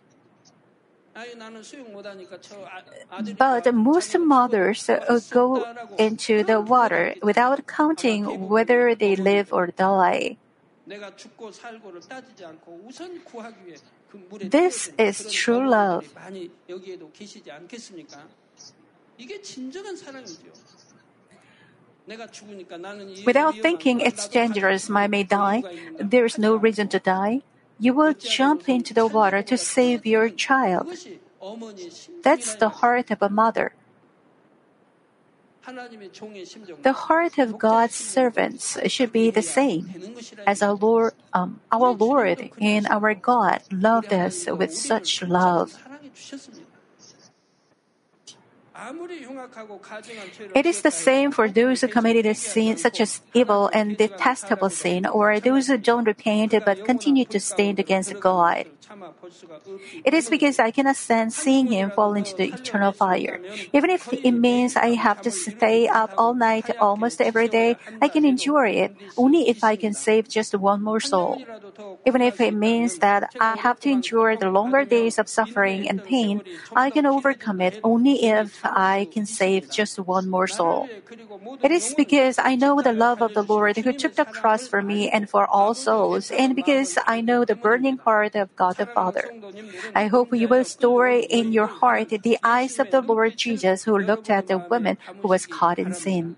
But 3.37 3.73
most 3.73 4.17
mothers 4.17 4.89
uh, 4.89 5.19
go 5.29 5.63
into 5.99 6.43
the 6.43 6.59
water 6.59 7.13
without 7.21 7.67
counting 7.67 8.49
whether 8.49 8.95
they 8.95 9.15
live 9.15 9.53
or 9.53 9.67
die. 9.67 10.37
This 14.41 14.91
is 14.97 15.31
true 15.31 15.69
love. 15.69 16.05
Without 23.25 23.55
thinking 23.57 24.01
it's 24.01 24.27
dangerous, 24.27 24.89
I 24.89 25.07
may 25.07 25.23
die, 25.23 25.63
there 25.99 26.25
is 26.25 26.37
no 26.37 26.55
reason 26.55 26.87
to 26.89 26.99
die. 26.99 27.41
You 27.79 27.93
will 27.93 28.13
jump 28.13 28.67
into 28.67 28.93
the 28.93 29.07
water 29.07 29.41
to 29.43 29.57
save 29.57 30.05
your 30.05 30.29
child. 30.29 30.87
That's 32.23 32.55
the 32.55 32.69
heart 32.69 33.11
of 33.11 33.21
a 33.21 33.29
mother. 33.29 33.73
The 36.83 36.93
heart 37.07 37.37
of 37.37 37.57
God's 37.57 37.95
servants 37.95 38.77
should 38.91 39.13
be 39.13 39.31
the 39.31 39.41
same, 39.41 39.95
as 40.45 40.61
our 40.61 40.73
Lord, 40.73 41.13
um, 41.31 41.61
our 41.71 41.91
Lord 41.91 42.51
and 42.59 42.85
our 42.87 43.13
God 43.15 43.61
loved 43.71 44.11
us 44.11 44.45
with 44.45 44.75
such 44.75 45.23
love. 45.23 45.79
It 50.55 50.65
is 50.65 50.81
the 50.81 50.91
same 50.91 51.31
for 51.31 51.49
those 51.49 51.81
who 51.81 51.87
committed 51.87 52.25
a 52.25 52.35
sin 52.35 52.77
such 52.77 52.99
as 53.01 53.21
evil 53.33 53.69
and 53.73 53.97
detestable 53.97 54.69
sin, 54.69 55.05
or 55.05 55.39
those 55.39 55.67
who 55.67 55.77
don't 55.77 56.05
repent 56.05 56.53
but 56.65 56.85
continue 56.85 57.25
to 57.25 57.39
stand 57.39 57.79
against 57.79 58.19
God. 58.19 58.65
It 60.03 60.13
is 60.13 60.29
because 60.29 60.59
I 60.59 60.71
cannot 60.71 60.95
stand 60.95 61.33
seeing 61.33 61.67
him 61.67 61.91
fall 61.91 62.13
into 62.13 62.35
the 62.35 62.47
eternal 62.53 62.91
fire. 62.91 63.41
Even 63.73 63.89
if 63.89 64.11
it 64.11 64.31
means 64.31 64.75
I 64.75 64.95
have 64.95 65.21
to 65.21 65.31
stay 65.31 65.87
up 65.87 66.11
all 66.17 66.33
night 66.33 66.69
almost 66.79 67.21
every 67.21 67.47
day, 67.47 67.77
I 68.01 68.07
can 68.09 68.25
endure 68.25 68.65
it 68.65 68.91
only 69.17 69.49
if 69.49 69.63
I 69.63 69.75
can 69.75 69.93
save 69.93 70.29
just 70.29 70.53
one 70.55 70.81
more 70.83 70.99
soul. 70.99 71.41
Even 72.05 72.21
if 72.21 72.41
it 72.41 72.53
means 72.53 72.97
that 72.99 73.31
I 73.39 73.55
have 73.57 73.79
to 73.81 73.89
endure 73.89 74.35
the 74.35 74.49
longer 74.51 74.83
days 74.85 75.17
of 75.17 75.29
suffering 75.29 75.87
and 75.87 76.03
pain, 76.03 76.41
I 76.75 76.91
can 76.91 77.05
overcome 77.05 77.61
it 77.61 77.77
only 77.83 78.25
if 78.25 78.59
I 78.63 79.07
can 79.11 79.25
save 79.25 79.69
just 79.69 79.97
one 79.99 80.29
more 80.29 80.47
soul. 80.47 80.89
It 81.63 81.71
is 81.71 81.93
because 81.95 82.37
I 82.37 82.55
know 82.55 82.81
the 82.81 82.91
love 82.91 83.21
of 83.21 83.33
the 83.33 83.43
Lord 83.43 83.77
who 83.77 83.93
took 83.93 84.15
the 84.15 84.25
cross 84.25 84.67
for 84.67 84.81
me 84.81 85.09
and 85.09 85.29
for 85.29 85.47
all 85.47 85.73
souls, 85.73 86.29
and 86.31 86.55
because 86.55 86.97
I 87.07 87.21
know 87.21 87.45
the 87.45 87.55
burning 87.55 87.97
heart 87.97 88.35
of 88.35 88.53
God 88.57 88.79
the 88.83 88.91
Father. 88.91 89.31
I 89.95 90.07
hope 90.07 90.35
you 90.35 90.47
will 90.47 90.67
store 90.67 91.07
in 91.07 91.55
your 91.55 91.67
heart 91.67 92.09
the 92.09 92.37
eyes 92.43 92.79
of 92.79 92.91
the 92.91 93.01
Lord 93.01 93.37
Jesus 93.37 93.83
who 93.83 93.97
looked 93.97 94.29
at 94.29 94.47
the 94.47 94.59
woman 94.59 94.97
who 95.21 95.27
was 95.31 95.47
caught 95.47 95.79
in 95.79 95.93
sin. 95.93 96.35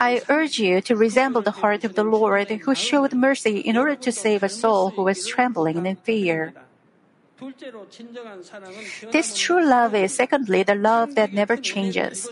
I 0.00 0.22
urge 0.28 0.58
you 0.58 0.80
to 0.82 0.96
resemble 0.96 1.42
the 1.42 1.62
heart 1.62 1.84
of 1.84 1.94
the 1.94 2.04
Lord 2.04 2.50
who 2.50 2.74
showed 2.74 3.14
mercy 3.14 3.58
in 3.58 3.76
order 3.76 3.94
to 3.94 4.10
save 4.10 4.42
a 4.42 4.48
soul 4.48 4.90
who 4.90 5.02
was 5.02 5.26
trembling 5.26 5.86
in 5.86 5.96
fear. 5.96 6.54
This 9.10 9.38
true 9.38 9.64
love 9.64 9.94
is 9.94 10.12
secondly 10.14 10.62
the 10.62 10.74
love 10.74 11.14
that 11.14 11.32
never 11.32 11.56
changes. 11.56 12.28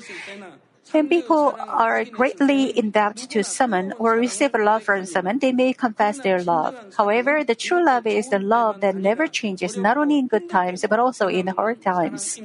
When 0.91 1.09
people 1.09 1.55
are 1.59 2.05
greatly 2.05 2.71
in 2.77 2.91
debt 2.91 3.17
to 3.31 3.45
someone 3.45 3.93
or 3.99 4.13
receive 4.17 4.55
love 4.55 4.85
from 4.85 5.05
someone, 5.05 5.39
they 5.39 5.53
may 5.53 5.73
confess 5.73 6.19
their 6.19 6.43
love. 6.43 6.75
However, 6.97 7.45
the 7.45 7.55
true 7.55 7.85
love 7.85 8.07
is 8.07 8.31
the 8.31 8.39
love 8.39 8.81
that 8.81 8.97
never 8.97 9.27
changes, 9.27 9.77
not 9.77 9.97
only 9.99 10.19
in 10.19 10.29
good 10.29 10.49
times, 10.49 10.85
but 10.89 10.99
also 10.99 11.29
in 11.29 11.49
hard 11.49 11.83
times. 11.83 12.41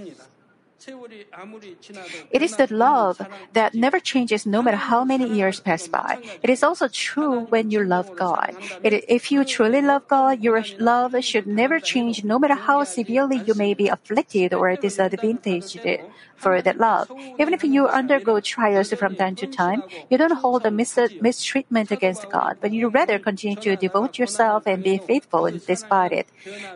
It 2.32 2.42
is 2.42 2.56
the 2.56 2.68
love 2.74 3.22
that 3.54 3.74
never 3.74 4.00
changes 4.00 4.46
no 4.46 4.62
matter 4.62 4.78
how 4.78 5.04
many 5.04 5.26
years 5.28 5.60
pass 5.60 5.88
by. 5.88 6.18
It 6.42 6.50
is 6.50 6.64
also 6.64 6.88
true 6.88 7.46
when 7.50 7.70
you 7.72 7.84
love 7.84 8.12
God. 8.16 8.56
It, 8.84 9.06
if 9.08 9.32
you 9.32 9.44
truly 9.46 9.82
love 9.82 10.08
God, 10.08 10.42
your 10.42 10.64
love 10.80 11.16
should 11.24 11.46
never 11.48 11.80
change 11.80 12.24
no 12.24 12.40
matter 12.40 12.56
how 12.56 12.84
severely 12.84 13.44
you 13.46 13.54
may 13.54 13.74
be 13.74 13.88
afflicted 13.88 14.54
or 14.54 14.76
disadvantaged 14.76 15.80
for 16.36 16.62
that 16.62 16.78
love. 16.78 17.10
Even 17.38 17.54
if 17.54 17.64
you 17.64 17.88
undergo 17.88 18.40
trials 18.40 18.90
from 18.94 19.16
time 19.16 19.36
to 19.36 19.48
time, 19.48 19.84
you 20.10 20.18
don't 20.18 20.36
hold 20.44 20.66
a 20.66 20.72
mis- 20.72 20.98
mistreatment 21.20 21.92
against 21.92 22.28
God, 22.30 22.58
but 22.62 22.72
you 22.72 22.90
rather 22.90 23.20
continue 23.20 23.56
to 23.58 23.76
devote 23.76 24.18
yourself 24.18 24.64
and 24.66 24.84
be 24.84 24.98
faithful 24.98 25.50
despite 25.66 26.12
it. 26.12 26.28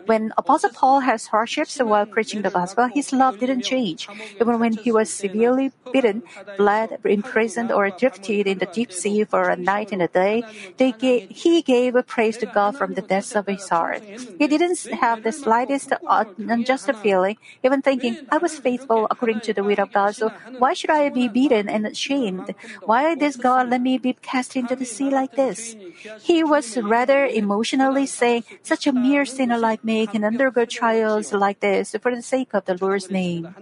When 0.06 0.32
Apostle 0.36 0.70
Paul 0.70 1.00
has 1.00 1.26
hardships 1.26 1.78
while 1.78 2.06
preaching 2.06 2.42
the 2.42 2.50
gospel, 2.50 2.88
his 2.92 3.12
love 3.12 3.38
didn't 3.38 3.62
change. 3.62 3.97
Age. 3.98 4.08
Even 4.40 4.58
when 4.58 4.72
he 4.74 4.92
was 4.92 5.10
severely 5.10 5.72
beaten, 5.92 6.22
bled, 6.56 6.98
imprisoned, 7.04 7.72
or 7.72 7.90
drifted 7.90 8.46
in 8.46 8.58
the 8.58 8.66
deep 8.66 8.92
sea 8.92 9.24
for 9.24 9.48
a 9.48 9.56
night 9.56 9.92
and 9.92 10.02
a 10.02 10.08
day, 10.08 10.44
gave, 10.76 11.22
he 11.28 11.62
gave 11.62 11.94
praise 12.06 12.36
to 12.38 12.46
God 12.46 12.76
from 12.76 12.94
the 12.94 13.02
depths 13.02 13.34
of 13.34 13.46
his 13.46 13.68
heart. 13.68 14.02
He 14.38 14.46
didn't 14.46 14.78
have 15.00 15.22
the 15.22 15.32
slightest 15.32 15.92
uh, 16.06 16.24
unjust 16.38 16.90
feeling, 16.96 17.36
even 17.62 17.82
thinking, 17.82 18.18
I 18.30 18.38
was 18.38 18.58
faithful 18.58 19.06
according 19.10 19.40
to 19.42 19.52
the 19.52 19.64
will 19.64 19.80
of 19.80 19.92
God, 19.92 20.14
so 20.14 20.32
why 20.58 20.74
should 20.74 20.90
I 20.90 21.08
be 21.10 21.28
beaten 21.28 21.68
and 21.68 21.96
shamed? 21.96 22.54
Why 22.84 23.14
does 23.14 23.36
God 23.36 23.70
let 23.70 23.80
me 23.80 23.98
be 23.98 24.14
cast 24.14 24.56
into 24.56 24.76
the 24.76 24.84
sea 24.84 25.10
like 25.10 25.34
this? 25.34 25.76
He 26.20 26.44
was 26.44 26.76
rather 26.76 27.26
emotionally 27.26 28.06
saying, 28.06 28.44
such 28.62 28.86
a 28.86 28.92
mere 28.92 29.24
sinner 29.24 29.58
like 29.58 29.82
me 29.82 30.06
can 30.06 30.24
undergo 30.24 30.64
trials 30.64 31.32
like 31.32 31.60
this 31.60 31.94
for 32.00 32.14
the 32.14 32.22
sake 32.22 32.54
of 32.54 32.64
the 32.66 32.78
Lord's 32.80 33.10
name. 33.10 33.54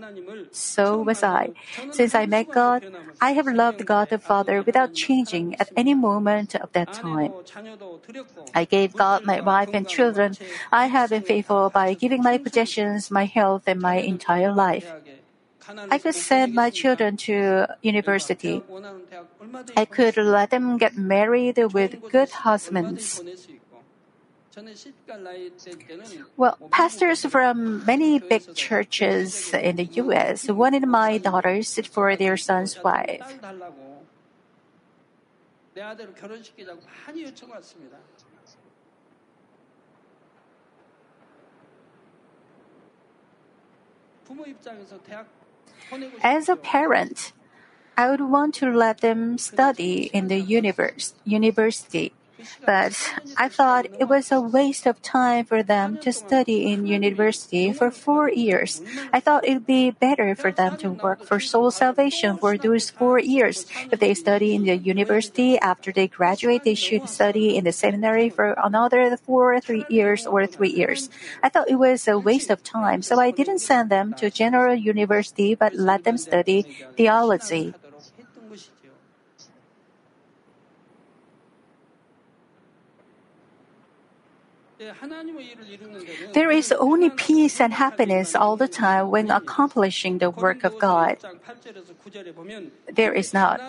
So 0.50 1.02
was 1.02 1.22
I. 1.22 1.52
Since 1.90 2.14
I 2.14 2.26
met 2.26 2.50
God, 2.50 2.84
I 3.20 3.32
have 3.32 3.46
loved 3.46 3.84
God 3.84 4.08
the 4.10 4.18
Father 4.18 4.62
without 4.62 4.94
changing 4.94 5.54
at 5.60 5.70
any 5.76 5.94
moment 5.94 6.54
of 6.54 6.72
that 6.72 6.92
time. 6.92 7.32
I 8.54 8.64
gave 8.64 8.96
God 8.96 9.24
my 9.24 9.40
wife 9.40 9.70
and 9.72 9.86
children. 9.86 10.36
I 10.72 10.86
have 10.86 11.10
been 11.10 11.22
faithful 11.22 11.70
by 11.70 11.94
giving 11.94 12.22
my 12.22 12.38
possessions, 12.38 13.10
my 13.10 13.24
health, 13.24 13.64
and 13.66 13.80
my 13.80 13.96
entire 13.96 14.52
life. 14.52 14.94
I 15.90 15.98
could 15.98 16.14
send 16.14 16.54
my 16.54 16.70
children 16.70 17.16
to 17.28 17.66
university. 17.82 18.62
I 19.76 19.84
could 19.84 20.16
let 20.16 20.50
them 20.50 20.78
get 20.78 20.96
married 20.96 21.58
with 21.58 22.00
good 22.10 22.30
husbands. 22.30 23.22
Well, 26.36 26.56
pastors 26.70 27.24
from 27.26 27.84
many 27.84 28.18
big 28.18 28.54
churches 28.54 29.52
in 29.52 29.76
the 29.76 29.84
U.S. 30.00 30.48
wanted 30.48 30.86
my 30.88 31.18
daughters 31.18 31.78
for 31.86 32.16
their 32.16 32.36
son's 32.36 32.82
wife. 32.82 33.20
As 46.22 46.48
a 46.48 46.56
parent, 46.56 47.32
I 47.96 48.10
would 48.10 48.22
want 48.22 48.54
to 48.56 48.70
let 48.70 49.00
them 49.00 49.36
study 49.38 50.10
in 50.12 50.28
the 50.28 50.40
universe, 50.40 51.14
university. 51.24 52.12
But 52.64 52.96
I 53.36 53.48
thought 53.48 53.86
it 53.98 54.08
was 54.08 54.32
a 54.32 54.40
waste 54.40 54.86
of 54.86 55.02
time 55.02 55.44
for 55.44 55.62
them 55.62 55.98
to 55.98 56.12
study 56.12 56.72
in 56.72 56.86
university 56.86 57.72
for 57.72 57.90
four 57.90 58.30
years. 58.30 58.82
I 59.12 59.20
thought 59.20 59.46
it 59.46 59.54
would 59.54 59.66
be 59.66 59.90
better 59.90 60.34
for 60.34 60.50
them 60.52 60.76
to 60.78 60.92
work 60.92 61.22
for 61.22 61.40
soul 61.40 61.70
salvation 61.70 62.38
for 62.38 62.56
those 62.58 62.90
four 62.90 63.18
years. 63.18 63.66
If 63.90 64.00
they 64.00 64.14
study 64.14 64.54
in 64.54 64.64
the 64.64 64.76
university 64.76 65.58
after 65.58 65.92
they 65.92 66.08
graduate, 66.08 66.64
they 66.64 66.74
should 66.74 67.08
study 67.08 67.56
in 67.56 67.64
the 67.64 67.72
seminary 67.72 68.30
for 68.30 68.56
another 68.62 69.16
four, 69.16 69.54
or 69.54 69.60
three 69.60 69.84
years 69.88 70.26
or 70.26 70.46
three 70.46 70.70
years. 70.70 71.08
I 71.42 71.48
thought 71.48 71.70
it 71.70 71.78
was 71.78 72.08
a 72.08 72.18
waste 72.18 72.50
of 72.50 72.62
time, 72.62 73.02
so 73.02 73.20
I 73.20 73.30
didn't 73.30 73.60
send 73.60 73.90
them 73.90 74.14
to 74.14 74.30
general 74.30 74.74
university 74.74 75.54
but 75.54 75.74
let 75.74 76.04
them 76.04 76.18
study 76.18 76.66
theology. 76.96 77.74
There 86.34 86.50
is 86.50 86.72
only 86.72 87.08
peace 87.10 87.60
and 87.60 87.72
happiness 87.72 88.34
all 88.34 88.56
the 88.56 88.68
time 88.68 89.10
when 89.10 89.30
accomplishing 89.30 90.18
the 90.18 90.30
work 90.30 90.64
of 90.64 90.78
God. 90.78 91.16
There 92.92 93.12
is 93.12 93.32
not. 93.32 93.60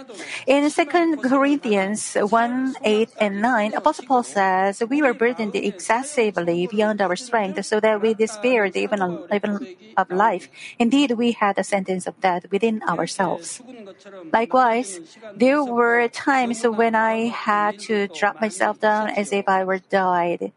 In 0.45 0.69
2 0.69 0.85
Corinthians 1.23 2.15
1 2.15 2.75
8 2.83 3.09
and 3.19 3.41
9, 3.41 3.73
Apostle 3.75 4.05
Paul 4.05 4.23
says, 4.23 4.83
We 4.89 5.01
were 5.01 5.13
burdened 5.13 5.55
excessively 5.55 6.67
beyond 6.67 7.01
our 7.01 7.15
strength, 7.15 7.65
so 7.65 7.79
that 7.79 8.01
we 8.01 8.13
despaired 8.13 8.75
even, 8.75 8.99
even 9.31 9.75
of 9.95 10.11
life. 10.11 10.49
Indeed, 10.77 11.11
we 11.11 11.31
had 11.31 11.57
a 11.57 11.63
sentence 11.63 12.05
of 12.05 12.19
death 12.19 12.45
within 12.51 12.83
ourselves. 12.83 13.61
Likewise, 14.33 14.99
there 15.35 15.63
were 15.63 16.07
times 16.09 16.63
when 16.63 16.95
I 16.95 17.27
had 17.27 17.79
to 17.87 18.07
drop 18.07 18.41
myself 18.41 18.79
down 18.79 19.09
as 19.09 19.31
if 19.31 19.47
I 19.47 19.63
were 19.63 19.79
died. 19.79 20.51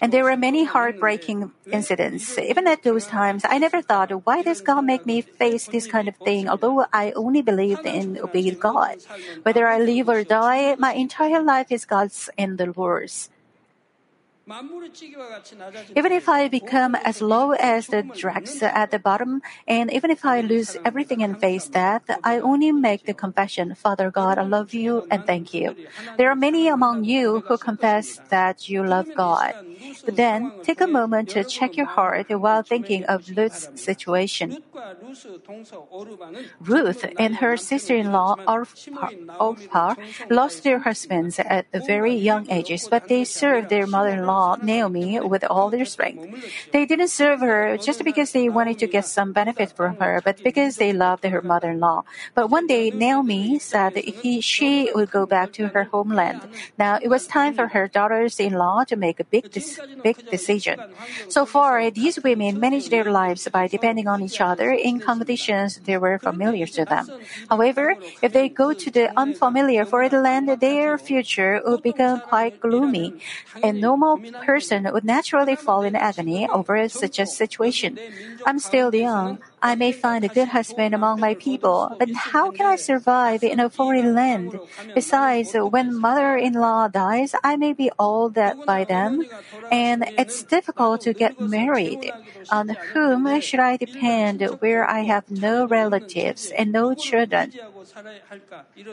And 0.00 0.12
there 0.12 0.24
were 0.24 0.36
many 0.36 0.64
heartbreaking 0.64 1.52
incidents. 1.70 2.38
Even 2.38 2.66
at 2.66 2.82
those 2.82 3.06
times, 3.06 3.44
I 3.44 3.58
never 3.58 3.82
thought, 3.82 4.10
why 4.26 4.42
does 4.42 4.60
God 4.60 4.84
make 4.84 5.06
me 5.06 5.22
face 5.22 5.66
this 5.68 5.86
kind 5.86 6.08
of 6.08 6.16
thing, 6.16 6.48
although 6.48 6.86
I 6.92 7.12
only 7.12 7.42
believed 7.42 7.86
in 7.86 8.18
obeying 8.18 8.56
God? 8.58 8.96
Whether 9.42 9.68
I 9.68 9.78
live 9.78 10.08
or 10.08 10.24
die, 10.24 10.74
my 10.78 10.94
entire 10.94 11.42
life 11.42 11.70
is 11.70 11.84
God's 11.84 12.30
and 12.38 12.58
the 12.58 12.72
Lord's. 12.76 13.30
Even 15.94 16.12
if 16.12 16.28
I 16.28 16.48
become 16.48 16.94
as 16.94 17.20
low 17.20 17.52
as 17.52 17.88
the 17.88 18.02
dregs 18.02 18.62
at 18.62 18.90
the 18.90 18.98
bottom, 18.98 19.42
and 19.66 19.92
even 19.92 20.10
if 20.10 20.24
I 20.24 20.40
lose 20.40 20.76
everything 20.84 21.22
and 21.22 21.38
face 21.38 21.68
death, 21.68 22.02
I 22.24 22.40
only 22.40 22.72
make 22.72 23.04
the 23.04 23.12
confession, 23.12 23.74
Father 23.74 24.10
God, 24.10 24.38
I 24.38 24.42
love 24.42 24.72
you 24.72 25.06
and 25.10 25.26
thank 25.26 25.52
you. 25.52 25.76
There 26.16 26.30
are 26.30 26.34
many 26.34 26.66
among 26.68 27.04
you 27.04 27.44
who 27.46 27.58
confess 27.58 28.20
that 28.30 28.70
you 28.70 28.82
love 28.82 29.08
God. 29.14 29.52
But 30.04 30.16
then, 30.16 30.52
take 30.62 30.80
a 30.80 30.86
moment 30.86 31.28
to 31.30 31.44
check 31.44 31.76
your 31.76 31.86
heart 31.86 32.30
while 32.30 32.62
thinking 32.62 33.04
of 33.04 33.28
Ruth's 33.36 33.68
situation. 33.74 34.62
Ruth 36.60 37.04
and 37.18 37.36
her 37.36 37.56
sister-in-law 37.56 38.36
Orpah 39.38 39.94
lost 40.30 40.64
their 40.64 40.78
husbands 40.80 41.38
at 41.38 41.66
very 41.86 42.14
young 42.14 42.50
ages, 42.50 42.88
but 42.88 43.08
they 43.08 43.24
served 43.24 43.68
their 43.68 43.86
mother-in-law 43.86 44.37
Naomi 44.62 45.20
with 45.20 45.44
all 45.44 45.70
their 45.70 45.84
strength. 45.84 46.22
They 46.72 46.86
didn't 46.86 47.08
serve 47.08 47.40
her 47.40 47.76
just 47.76 48.04
because 48.04 48.32
they 48.32 48.48
wanted 48.48 48.78
to 48.80 48.86
get 48.86 49.06
some 49.06 49.32
benefit 49.32 49.72
from 49.72 49.96
her, 49.96 50.20
but 50.24 50.42
because 50.42 50.76
they 50.76 50.92
loved 50.92 51.24
her 51.24 51.42
mother-in-law. 51.42 52.04
But 52.34 52.50
one 52.50 52.66
day, 52.66 52.90
Naomi 52.90 53.58
said 53.58 53.96
he, 53.96 54.40
she 54.40 54.90
would 54.94 55.10
go 55.10 55.26
back 55.26 55.52
to 55.58 55.68
her 55.68 55.84
homeland. 55.84 56.40
Now 56.78 56.98
it 57.02 57.08
was 57.08 57.26
time 57.26 57.54
for 57.54 57.68
her 57.68 57.88
daughters-in-law 57.88 58.84
to 58.84 58.96
make 58.96 59.20
a 59.20 59.24
big, 59.24 59.50
big 60.02 60.16
decision. 60.30 60.78
So 61.28 61.44
far, 61.44 61.90
these 61.90 62.22
women 62.22 62.60
managed 62.60 62.90
their 62.90 63.10
lives 63.10 63.48
by 63.50 63.66
depending 63.66 64.08
on 64.08 64.22
each 64.22 64.40
other 64.40 64.70
in 64.72 65.00
conditions 65.00 65.80
that 65.84 66.00
were 66.00 66.18
familiar 66.18 66.66
to 66.66 66.84
them. 66.84 67.08
However, 67.48 67.96
if 68.22 68.32
they 68.32 68.48
go 68.48 68.72
to 68.72 68.90
the 68.90 69.10
unfamiliar 69.18 69.84
foreign 69.84 70.22
land, 70.22 70.48
their 70.60 70.98
future 70.98 71.60
would 71.64 71.82
become 71.82 72.20
quite 72.20 72.60
gloomy. 72.60 73.20
A 73.62 73.72
normal 73.72 74.18
person 74.40 74.88
would 74.92 75.04
naturally 75.04 75.56
fall 75.56 75.82
in 75.82 75.96
agony 75.96 76.48
over 76.48 76.88
such 76.88 77.18
a 77.18 77.26
situation. 77.26 77.98
I'm 78.46 78.58
still 78.58 78.94
young. 78.94 79.38
I 79.60 79.74
may 79.74 79.92
find 79.92 80.24
a 80.24 80.28
good 80.28 80.48
husband 80.48 80.94
among 80.94 81.20
my 81.20 81.34
people, 81.34 81.94
but 81.98 82.10
how 82.12 82.50
can 82.50 82.66
I 82.66 82.76
survive 82.76 83.42
in 83.42 83.58
a 83.58 83.68
foreign 83.68 84.14
land? 84.14 84.58
Besides, 84.94 85.54
when 85.54 85.94
mother-in-law 85.94 86.88
dies, 86.88 87.34
I 87.42 87.56
may 87.56 87.72
be 87.72 87.90
all 87.98 88.08
old 88.08 88.38
by 88.64 88.84
then, 88.84 89.26
and 89.70 90.10
it's 90.16 90.42
difficult 90.42 91.02
to 91.02 91.12
get 91.12 91.40
married. 91.40 92.12
On 92.50 92.68
whom 92.92 93.40
should 93.40 93.60
I 93.60 93.76
depend 93.76 94.42
where 94.60 94.88
I 94.88 95.00
have 95.00 95.30
no 95.30 95.66
relatives 95.66 96.52
and 96.56 96.72
no 96.72 96.94
children? 96.94 97.52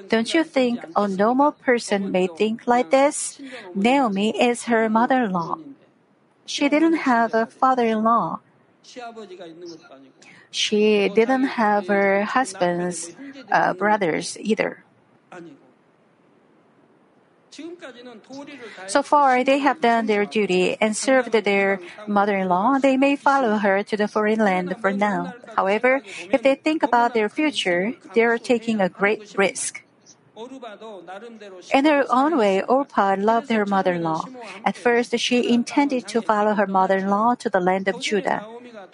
Don't 0.10 0.34
you 0.34 0.44
think 0.44 0.84
a 0.96 1.08
normal 1.08 1.52
person 1.52 2.12
may 2.12 2.28
think 2.28 2.68
like 2.68 2.92
this? 2.92 3.40
Naomi 3.74 4.32
is 4.40 4.64
her 4.66 4.90
mother-in-law. 4.90 5.58
She 6.46 6.70
didn't 6.70 7.06
have 7.10 7.34
a 7.34 7.46
father-in-law. 7.46 8.40
She 10.52 11.10
didn't 11.10 11.48
have 11.60 11.88
her 11.88 12.24
husband's 12.24 13.16
uh, 13.52 13.74
brothers 13.74 14.38
either. 14.40 14.84
So 18.88 19.02
far, 19.04 19.44
they 19.44 19.60
have 19.60 19.82
done 19.82 20.06
their 20.06 20.26
duty 20.26 20.78
and 20.82 20.96
served 20.96 21.32
their 21.32 21.80
mother 22.08 22.38
in 22.38 22.50
law. 22.50 22.78
They 22.80 22.98
may 22.98 23.16
follow 23.16 23.58
her 23.58 23.84
to 23.84 23.98
the 23.98 24.08
foreign 24.08 24.40
land 24.40 24.76
for 24.80 24.92
now. 24.92 25.34
However, 25.56 26.02
if 26.32 26.42
they 26.42 26.56
think 26.56 26.84
about 26.84 27.14
their 27.14 27.30
future, 27.30 27.94
they 28.14 28.24
are 28.24 28.38
taking 28.38 28.82
a 28.82 28.90
great 28.90 29.36
risk. 29.38 29.84
In 31.74 31.86
her 31.86 32.04
own 32.10 32.38
way, 32.38 32.62
Orpah 32.62 33.16
loved 33.18 33.50
her 33.50 33.66
mother 33.66 33.94
in 33.94 34.04
law. 34.04 34.26
At 34.66 34.76
first, 34.76 35.18
she 35.18 35.48
intended 35.48 36.08
to 36.10 36.22
follow 36.22 36.54
her 36.56 36.68
mother 36.68 36.98
in 36.98 37.10
law 37.10 37.36
to 37.36 37.50
the 37.50 37.62
land 37.62 37.88
of 37.88 38.02
Judah. 38.02 38.46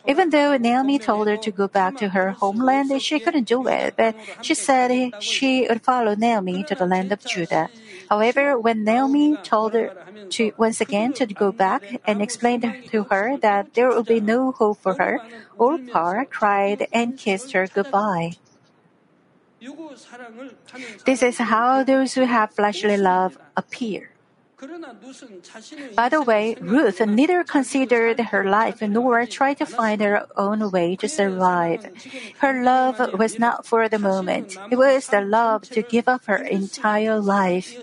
Even 0.07 0.29
though 0.29 0.57
Naomi 0.57 0.97
told 0.99 1.27
her 1.27 1.37
to 1.37 1.51
go 1.51 1.67
back 1.67 1.97
to 1.97 2.09
her 2.09 2.31
homeland, 2.31 2.89
she 3.01 3.19
couldn't 3.19 3.47
do 3.47 3.67
it, 3.67 3.95
but 3.95 4.15
she 4.41 4.53
said 4.53 5.13
she 5.19 5.67
would 5.69 5.81
follow 5.81 6.15
Naomi 6.15 6.63
to 6.63 6.75
the 6.75 6.85
land 6.85 7.11
of 7.11 7.23
Judah. 7.25 7.69
However, 8.09 8.59
when 8.59 8.83
Naomi 8.83 9.37
told 9.43 9.73
her 9.73 9.93
to 10.31 10.51
once 10.57 10.81
again 10.81 11.13
to 11.13 11.25
go 11.25 11.51
back 11.51 11.83
and 12.05 12.21
explained 12.21 12.65
to 12.91 13.03
her 13.03 13.37
that 13.37 13.73
there 13.73 13.89
would 13.89 14.07
be 14.07 14.19
no 14.19 14.51
hope 14.51 14.79
for 14.79 14.95
her, 14.95 15.19
Orpah 15.57 16.25
cried 16.25 16.87
and 16.91 17.17
kissed 17.17 17.51
her 17.53 17.67
goodbye. 17.67 18.33
This 21.05 21.21
is 21.21 21.37
how 21.37 21.83
those 21.83 22.13
who 22.13 22.25
have 22.25 22.51
fleshly 22.51 22.97
love 22.97 23.37
appear. 23.55 24.10
By 25.95 26.09
the 26.09 26.21
way, 26.21 26.55
Ruth 26.61 27.01
neither 27.01 27.43
considered 27.43 28.19
her 28.19 28.43
life 28.43 28.81
nor 28.81 29.25
tried 29.25 29.57
to 29.57 29.65
find 29.65 30.01
her 30.01 30.27
own 30.37 30.69
way 30.69 30.95
to 30.97 31.09
survive. 31.09 31.89
Her 32.39 32.63
love 32.63 33.17
was 33.17 33.39
not 33.39 33.65
for 33.65 33.89
the 33.89 33.97
moment, 33.99 34.57
it 34.69 34.77
was 34.77 35.07
the 35.07 35.21
love 35.21 35.63
to 35.71 35.81
give 35.81 36.07
up 36.07 36.25
her 36.25 36.37
entire 36.37 37.19
life. 37.19 37.75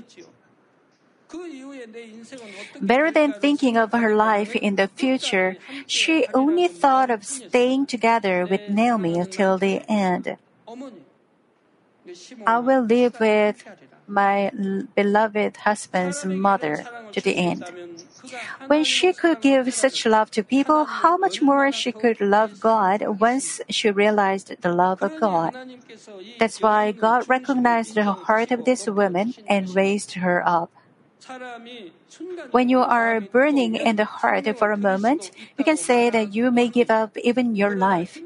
Better 2.80 3.10
than 3.10 3.32
thinking 3.32 3.76
of 3.76 3.92
her 3.92 4.14
life 4.14 4.54
in 4.56 4.76
the 4.76 4.88
future, 4.88 5.56
she 5.86 6.26
only 6.32 6.68
thought 6.68 7.10
of 7.10 7.24
staying 7.24 7.86
together 7.86 8.46
with 8.46 8.68
Naomi 8.70 9.18
until 9.18 9.58
the 9.58 9.82
end. 9.90 10.36
I 12.46 12.58
will 12.58 12.82
live 12.82 13.20
with 13.20 13.64
my 14.08 14.50
beloved 14.96 15.58
husband's 15.58 16.24
mother 16.24 16.86
to 17.12 17.20
the 17.20 17.36
end. 17.36 17.70
When 18.66 18.84
she 18.84 19.12
could 19.12 19.40
give 19.40 19.72
such 19.72 20.04
love 20.06 20.30
to 20.32 20.42
people, 20.42 20.84
how 20.84 21.16
much 21.16 21.40
more 21.40 21.70
she 21.72 21.92
could 21.92 22.20
love 22.20 22.60
God 22.60 23.20
once 23.20 23.60
she 23.68 23.90
realized 23.90 24.54
the 24.60 24.72
love 24.72 25.02
of 25.02 25.18
God. 25.20 25.54
That's 26.38 26.60
why 26.60 26.92
God 26.92 27.28
recognized 27.28 27.94
the 27.94 28.12
heart 28.12 28.50
of 28.50 28.64
this 28.64 28.86
woman 28.86 29.34
and 29.46 29.74
raised 29.74 30.14
her 30.14 30.46
up. 30.46 30.70
When 32.50 32.68
you 32.68 32.80
are 32.80 33.20
burning 33.20 33.74
in 33.74 33.96
the 33.96 34.04
heart 34.04 34.46
for 34.58 34.72
a 34.72 34.76
moment, 34.76 35.30
you 35.56 35.64
can 35.64 35.76
say 35.76 36.10
that 36.10 36.34
you 36.34 36.50
may 36.50 36.68
give 36.68 36.90
up 36.90 37.16
even 37.18 37.54
your 37.54 37.76
life. 37.76 38.18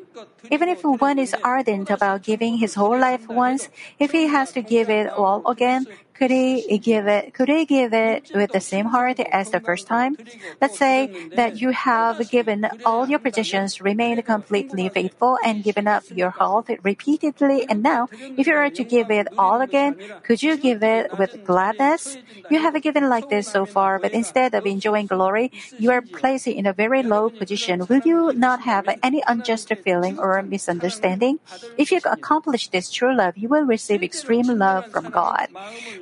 Even 0.51 0.69
if 0.69 0.85
one 0.85 1.19
is 1.19 1.35
ardent 1.43 1.91
about 1.91 2.23
giving 2.23 2.59
his 2.59 2.75
whole 2.75 2.99
life 2.99 3.29
once, 3.29 3.69
if 3.99 4.13
he 4.13 4.27
has 4.29 4.53
to 4.53 4.63
give 4.63 4.91
it 4.91 5.09
all 5.09 5.47
again, 5.49 5.87
could 6.23 6.31
he 6.31 6.79
give 6.79 7.09
it, 7.09 7.35
could 7.35 7.49
he 7.49 7.67
give 7.67 7.93
it 7.93 8.31
with 8.33 8.53
the 8.53 8.61
same 8.61 8.87
heart 8.87 9.19
as 9.33 9.51
the 9.51 9.59
first 9.59 9.89
time? 9.89 10.17
Let's 10.61 10.79
say 10.79 11.11
that 11.35 11.61
you 11.61 11.71
have 11.71 12.17
given 12.31 12.69
all 12.85 13.09
your 13.09 13.19
possessions, 13.19 13.81
remained 13.81 14.25
completely 14.25 14.89
faithful, 14.89 15.37
and 15.45 15.65
given 15.65 15.89
up 15.89 16.05
your 16.15 16.31
health 16.31 16.71
repeatedly, 16.85 17.67
and 17.69 17.83
now, 17.83 18.09
if 18.37 18.47
you 18.47 18.55
are 18.55 18.71
to 18.71 18.85
give 18.85 19.11
it 19.11 19.27
all 19.37 19.61
again, 19.61 19.97
could 20.23 20.45
you 20.45 20.57
give 20.57 20.85
it 20.85 21.19
with 21.19 21.43
gladness? 21.43 22.17
You 22.49 22.61
have 22.61 22.81
given 22.81 23.09
like 23.09 23.29
this 23.29 23.49
so 23.49 23.67
far, 23.67 23.99
but 23.99 24.15
instead 24.15 24.55
of 24.55 24.65
enjoying 24.65 25.07
glory, 25.07 25.51
you 25.77 25.91
are 25.91 26.03
placed 26.03 26.47
in 26.47 26.67
a 26.67 26.73
very 26.73 27.03
low 27.03 27.31
position. 27.31 27.85
Will 27.89 28.03
you 28.05 28.33
not 28.37 28.61
have 28.61 28.89
any 29.03 29.25
unjust 29.27 29.73
feeling 29.83 30.21
or 30.21 30.41
misunderstanding? 30.43 31.41
If 31.77 31.91
you 31.91 31.99
accomplish 32.05 32.69
this 32.69 32.93
true 32.93 33.17
love, 33.17 33.37
you 33.37 33.49
will 33.49 33.65
receive 33.65 34.05
extreme 34.05 34.47
love 34.47 34.87
from 34.87 35.11
God. 35.11 35.49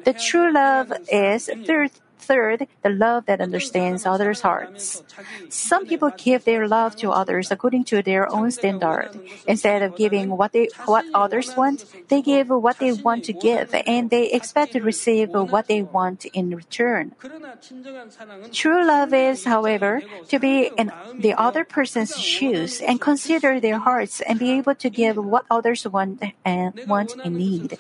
The 0.04 0.09
true 0.12 0.52
love 0.52 0.92
is 1.10 1.50
third, 1.66 1.90
third, 2.20 2.66
the 2.82 2.90
love 2.90 3.26
that 3.26 3.40
understands 3.40 4.06
others' 4.06 4.40
hearts. 4.40 5.02
Some 5.48 5.86
people 5.86 6.10
give 6.16 6.44
their 6.44 6.68
love 6.68 6.96
to 6.96 7.10
others 7.10 7.50
according 7.50 7.84
to 7.84 8.02
their 8.02 8.30
own 8.30 8.50
standard. 8.50 9.10
Instead 9.46 9.82
of 9.82 9.96
giving 9.96 10.30
what 10.36 10.52
they 10.52 10.68
what 10.86 11.04
others 11.14 11.56
want, 11.56 11.84
they 12.08 12.22
give 12.22 12.48
what 12.48 12.78
they 12.78 12.92
want 12.92 13.24
to 13.24 13.32
give, 13.32 13.74
and 13.86 14.10
they 14.10 14.30
expect 14.30 14.72
to 14.72 14.80
receive 14.80 15.30
what 15.30 15.66
they 15.66 15.82
want 15.82 16.24
in 16.26 16.54
return. 16.54 17.12
True 18.52 18.86
love 18.86 19.12
is, 19.12 19.44
however, 19.44 20.02
to 20.28 20.38
be 20.38 20.70
in 20.76 20.92
the 21.18 21.34
other 21.34 21.64
person's 21.64 22.16
shoes 22.18 22.80
and 22.80 23.00
consider 23.00 23.60
their 23.60 23.78
hearts 23.78 24.20
and 24.20 24.38
be 24.38 24.50
able 24.52 24.74
to 24.74 24.90
give 24.90 25.16
what 25.16 25.44
others 25.50 25.86
want 25.86 26.22
and 26.44 26.80
want 26.86 27.14
and 27.24 27.36
need. 27.36 27.78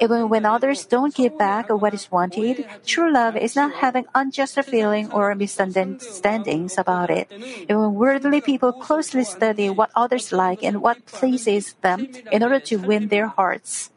Even 0.00 0.28
when 0.28 0.44
others 0.44 0.84
don't 0.86 1.14
give 1.14 1.38
back 1.38 1.70
what 1.70 1.94
is 1.94 2.10
wanted, 2.10 2.66
true 2.84 3.12
love 3.12 3.36
is 3.36 3.56
not 3.56 3.63
having 3.70 4.06
unjust 4.14 4.58
feeling 4.64 5.08
or 5.10 5.34
misunderstandings 5.34 6.76
about 6.78 7.10
it. 7.10 7.28
Even 7.68 7.94
worldly 7.94 8.40
people 8.40 8.72
closely 8.72 9.24
study 9.24 9.70
what 9.70 9.90
others 9.94 10.32
like 10.32 10.62
and 10.62 10.80
what 10.80 11.04
pleases 11.06 11.74
them 11.82 12.08
in 12.30 12.42
order 12.42 12.60
to 12.60 12.76
win 12.76 13.08
their 13.08 13.28
hearts. 13.28 13.90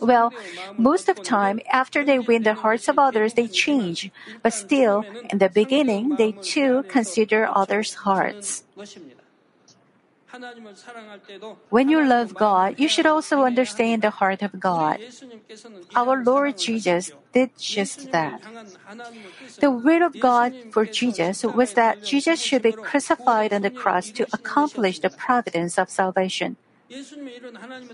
Well, 0.00 0.32
most 0.76 1.08
of 1.08 1.22
time, 1.22 1.60
after 1.70 2.04
they 2.04 2.18
win 2.18 2.42
the 2.42 2.54
hearts 2.54 2.88
of 2.88 2.98
others, 2.98 3.34
they 3.34 3.48
change. 3.48 4.10
But 4.42 4.52
still, 4.54 5.06
in 5.30 5.38
the 5.38 5.48
beginning, 5.50 6.16
they 6.16 6.32
too 6.40 6.84
consider 6.88 7.46
others' 7.50 7.94
hearts. 7.94 8.64
When 11.70 11.88
you 11.88 12.04
love 12.04 12.34
God, 12.34 12.74
you 12.78 12.88
should 12.88 13.06
also 13.06 13.42
understand 13.42 14.02
the 14.02 14.10
heart 14.10 14.42
of 14.42 14.58
God. 14.58 14.98
Our 15.94 16.22
Lord 16.22 16.58
Jesus 16.58 17.12
did 17.32 17.50
just 17.58 18.10
that. 18.12 18.42
The 19.58 19.70
will 19.70 20.02
of 20.02 20.18
God 20.18 20.54
for 20.70 20.86
Jesus 20.86 21.44
was 21.44 21.74
that 21.74 22.02
Jesus 22.02 22.40
should 22.40 22.62
be 22.62 22.72
crucified 22.72 23.52
on 23.52 23.62
the 23.62 23.70
cross 23.70 24.10
to 24.12 24.26
accomplish 24.32 24.98
the 25.00 25.10
providence 25.10 25.78
of 25.78 25.90
salvation. 25.90 26.56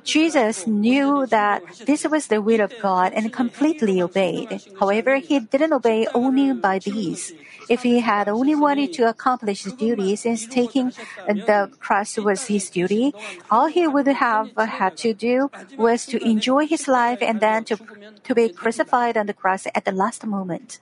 Jesus 0.04 0.66
knew 0.66 1.26
that 1.26 1.62
this 1.84 2.06
was 2.08 2.28
the 2.28 2.40
will 2.40 2.62
of 2.62 2.72
God 2.80 3.12
and 3.12 3.32
completely 3.32 4.00
obeyed. 4.00 4.62
However, 4.80 5.16
he 5.16 5.40
didn't 5.40 5.72
obey 5.72 6.06
only 6.14 6.52
by 6.54 6.78
these. 6.78 7.32
If 7.68 7.82
he 7.82 8.00
had 8.00 8.28
only 8.28 8.54
wanted 8.54 8.92
to 8.94 9.08
accomplish 9.08 9.64
his 9.64 9.72
duty 9.72 10.14
since 10.16 10.46
taking 10.46 10.92
the 11.26 11.70
cross 11.80 12.16
was 12.16 12.46
his 12.46 12.70
duty, 12.70 13.14
all 13.50 13.66
he 13.66 13.86
would 13.86 14.06
have 14.06 14.50
had 14.56 14.96
to 14.98 15.12
do 15.14 15.50
was 15.76 16.06
to 16.06 16.22
enjoy 16.24 16.66
his 16.66 16.88
life 16.88 17.18
and 17.20 17.40
then 17.40 17.64
to, 17.64 17.78
to 18.24 18.34
be 18.34 18.48
crucified 18.48 19.16
on 19.16 19.26
the 19.26 19.34
cross 19.34 19.66
at 19.74 19.84
the 19.84 19.92
last 19.92 20.24
moment. 20.24 20.78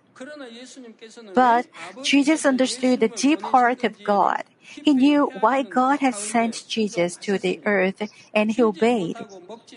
But 1.35 1.66
Jesus 2.03 2.47
understood 2.47 3.01
the 3.01 3.09
deep 3.09 3.42
heart 3.42 3.83
of 3.85 4.03
God. 4.05 4.44
He 4.64 4.94
knew 4.94 5.31
why 5.40 5.62
God 5.62 6.00
had 6.00 6.14
sent 6.14 6.64
Jesus 6.68 7.16
to 7.18 7.38
the 7.38 7.61
earth 7.64 8.03
and 8.33 8.50
he 8.50 8.62
obeyed. 8.62 9.16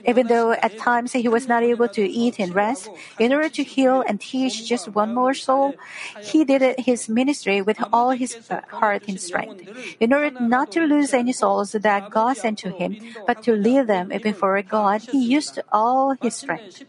Even 0.06 0.28
though 0.28 0.52
at 0.52 0.78
times 0.78 1.14
he 1.14 1.28
was 1.28 1.48
not 1.48 1.64
able 1.64 1.88
to 1.90 2.02
eat 2.02 2.40
and 2.40 2.56
rest, 2.56 2.90
in 3.20 3.34
order 3.34 3.50
to 3.50 3.64
heal 3.64 4.04
and 4.08 4.22
teach 4.22 4.66
just 4.66 4.88
one 4.88 5.14
more 5.14 5.34
soul, 5.34 5.76
he 6.22 6.46
did 6.46 6.80
his 6.80 7.10
ministry 7.10 7.62
with 7.62 7.78
all 7.92 8.12
his 8.12 8.38
heart 8.70 9.04
and 9.08 9.20
strength. 9.20 9.62
In 10.00 10.14
order 10.14 10.32
not 10.40 10.72
to 10.72 10.86
lose 10.86 11.14
any 11.14 11.34
souls 11.34 11.72
that 11.72 12.10
God 12.10 12.38
sent 12.38 12.60
to 12.60 12.72
him, 12.72 12.98
but 13.26 13.42
to 13.44 13.54
lead 13.54 13.88
them 13.88 14.12
before 14.22 14.62
God, 14.62 15.02
he 15.12 15.24
used 15.24 15.60
all 15.72 16.16
his 16.22 16.36
strength. 16.36 16.84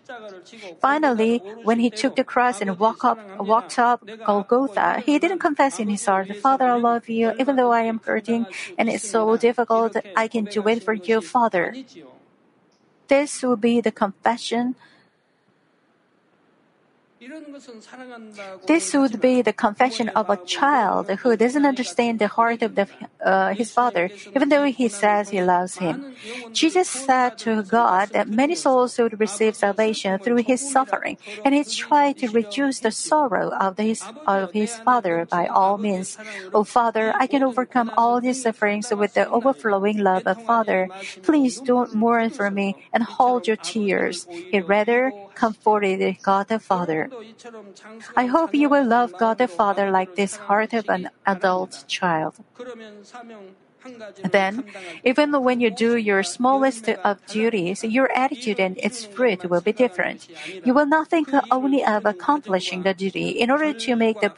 Finally, 0.80 1.42
when 1.62 1.78
he 1.80 1.90
took 1.90 2.14
the 2.14 2.24
cross 2.24 2.60
and 2.60 2.78
walked 2.78 3.04
up, 3.04 3.18
walked 3.38 3.78
up 3.78 4.04
Golgotha, 4.24 5.02
he 5.04 5.18
didn't 5.18 5.40
confess 5.40 5.78
in 5.78 5.88
his 5.88 6.04
heart, 6.04 6.34
Father, 6.36 6.66
I 6.66 6.76
love 6.76 7.08
you, 7.08 7.32
even 7.38 7.56
though 7.56 7.72
I 7.72 7.82
am 7.88 8.00
hurting 8.04 8.46
and 8.76 8.88
it's 8.88 9.08
so 9.08 9.36
difficult, 9.36 9.96
I 10.14 10.28
can 10.28 10.44
do 10.44 10.66
it 10.68 10.82
for 10.82 10.94
you, 10.94 11.20
Father. 11.20 11.74
This 13.08 13.42
will 13.42 13.56
be 13.56 13.80
the 13.80 13.92
confession 13.92 14.76
this 18.66 18.94
would 18.94 19.20
be 19.20 19.42
the 19.42 19.52
confession 19.52 20.08
of 20.10 20.30
a 20.30 20.38
child 20.46 21.10
who 21.10 21.36
doesn't 21.36 21.66
understand 21.66 22.18
the 22.18 22.28
heart 22.28 22.62
of 22.62 22.74
the, 22.74 22.86
uh, 23.24 23.54
his 23.54 23.72
father, 23.72 24.10
even 24.36 24.48
though 24.48 24.64
he 24.64 24.88
says 24.88 25.30
he 25.30 25.42
loves 25.42 25.76
him. 25.78 26.14
Jesus 26.52 26.88
said 26.88 27.36
to 27.38 27.62
God 27.62 28.10
that 28.10 28.28
many 28.28 28.54
souls 28.54 28.98
would 28.98 29.18
receive 29.18 29.56
salvation 29.56 30.18
through 30.18 30.42
his 30.46 30.60
suffering, 30.60 31.16
and 31.44 31.54
he 31.54 31.64
tried 31.64 32.18
to 32.18 32.28
reduce 32.28 32.80
the 32.80 32.90
sorrow 32.90 33.50
of, 33.50 33.78
his, 33.78 34.04
of 34.26 34.52
his 34.52 34.76
father 34.76 35.26
by 35.28 35.46
all 35.46 35.78
means. 35.78 36.18
Oh, 36.52 36.64
Father, 36.64 37.14
I 37.18 37.26
can 37.26 37.42
overcome 37.42 37.90
all 37.96 38.20
these 38.20 38.42
sufferings 38.42 38.92
with 38.94 39.14
the 39.14 39.28
overflowing 39.28 39.98
love 39.98 40.26
of 40.26 40.42
Father. 40.42 40.90
Please 41.22 41.60
don't 41.60 41.94
mourn 41.94 42.30
for 42.30 42.50
me 42.50 42.76
and 42.92 43.02
hold 43.02 43.46
your 43.46 43.56
tears. 43.56 44.26
He 44.50 44.60
rather 44.60 45.14
comforted 45.34 46.18
God 46.22 46.48
the 46.48 46.58
Father. 46.58 47.07
I 48.16 48.26
hope 48.26 48.54
you 48.54 48.68
will 48.68 48.84
love 48.84 49.16
God 49.18 49.38
the 49.38 49.48
Father 49.48 49.90
like 49.90 50.14
this 50.14 50.36
heart 50.36 50.72
of 50.72 50.88
an 50.88 51.10
adult 51.26 51.84
child. 51.86 52.34
Then, 54.24 54.64
even 55.04 55.32
when 55.42 55.60
you 55.60 55.70
do 55.70 55.96
your 55.96 56.22
smallest 56.22 56.88
of 56.88 57.24
duties, 57.26 57.84
your 57.84 58.10
attitude 58.12 58.58
and 58.58 58.76
its 58.78 59.04
fruit 59.04 59.48
will 59.48 59.60
be 59.60 59.72
different. 59.72 60.28
You 60.64 60.74
will 60.74 60.86
not 60.86 61.08
think 61.08 61.30
only 61.50 61.84
of 61.84 62.04
accomplishing 62.04 62.82
the 62.82 62.92
duty 62.94 63.28
in 63.28 63.50
order 63.50 63.72
to 63.72 63.96
make 63.96 64.20
the 64.20 64.30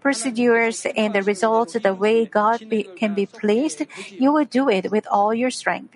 procedures 0.00 0.86
and 0.96 1.14
the 1.14 1.22
results 1.22 1.74
the 1.74 1.94
way 1.94 2.26
God 2.26 2.68
be, 2.68 2.84
can 2.96 3.14
be 3.14 3.26
pleased. 3.26 3.86
You 4.10 4.32
will 4.32 4.44
do 4.44 4.68
it 4.68 4.90
with 4.90 5.06
all 5.10 5.32
your 5.32 5.50
strength. 5.50 5.94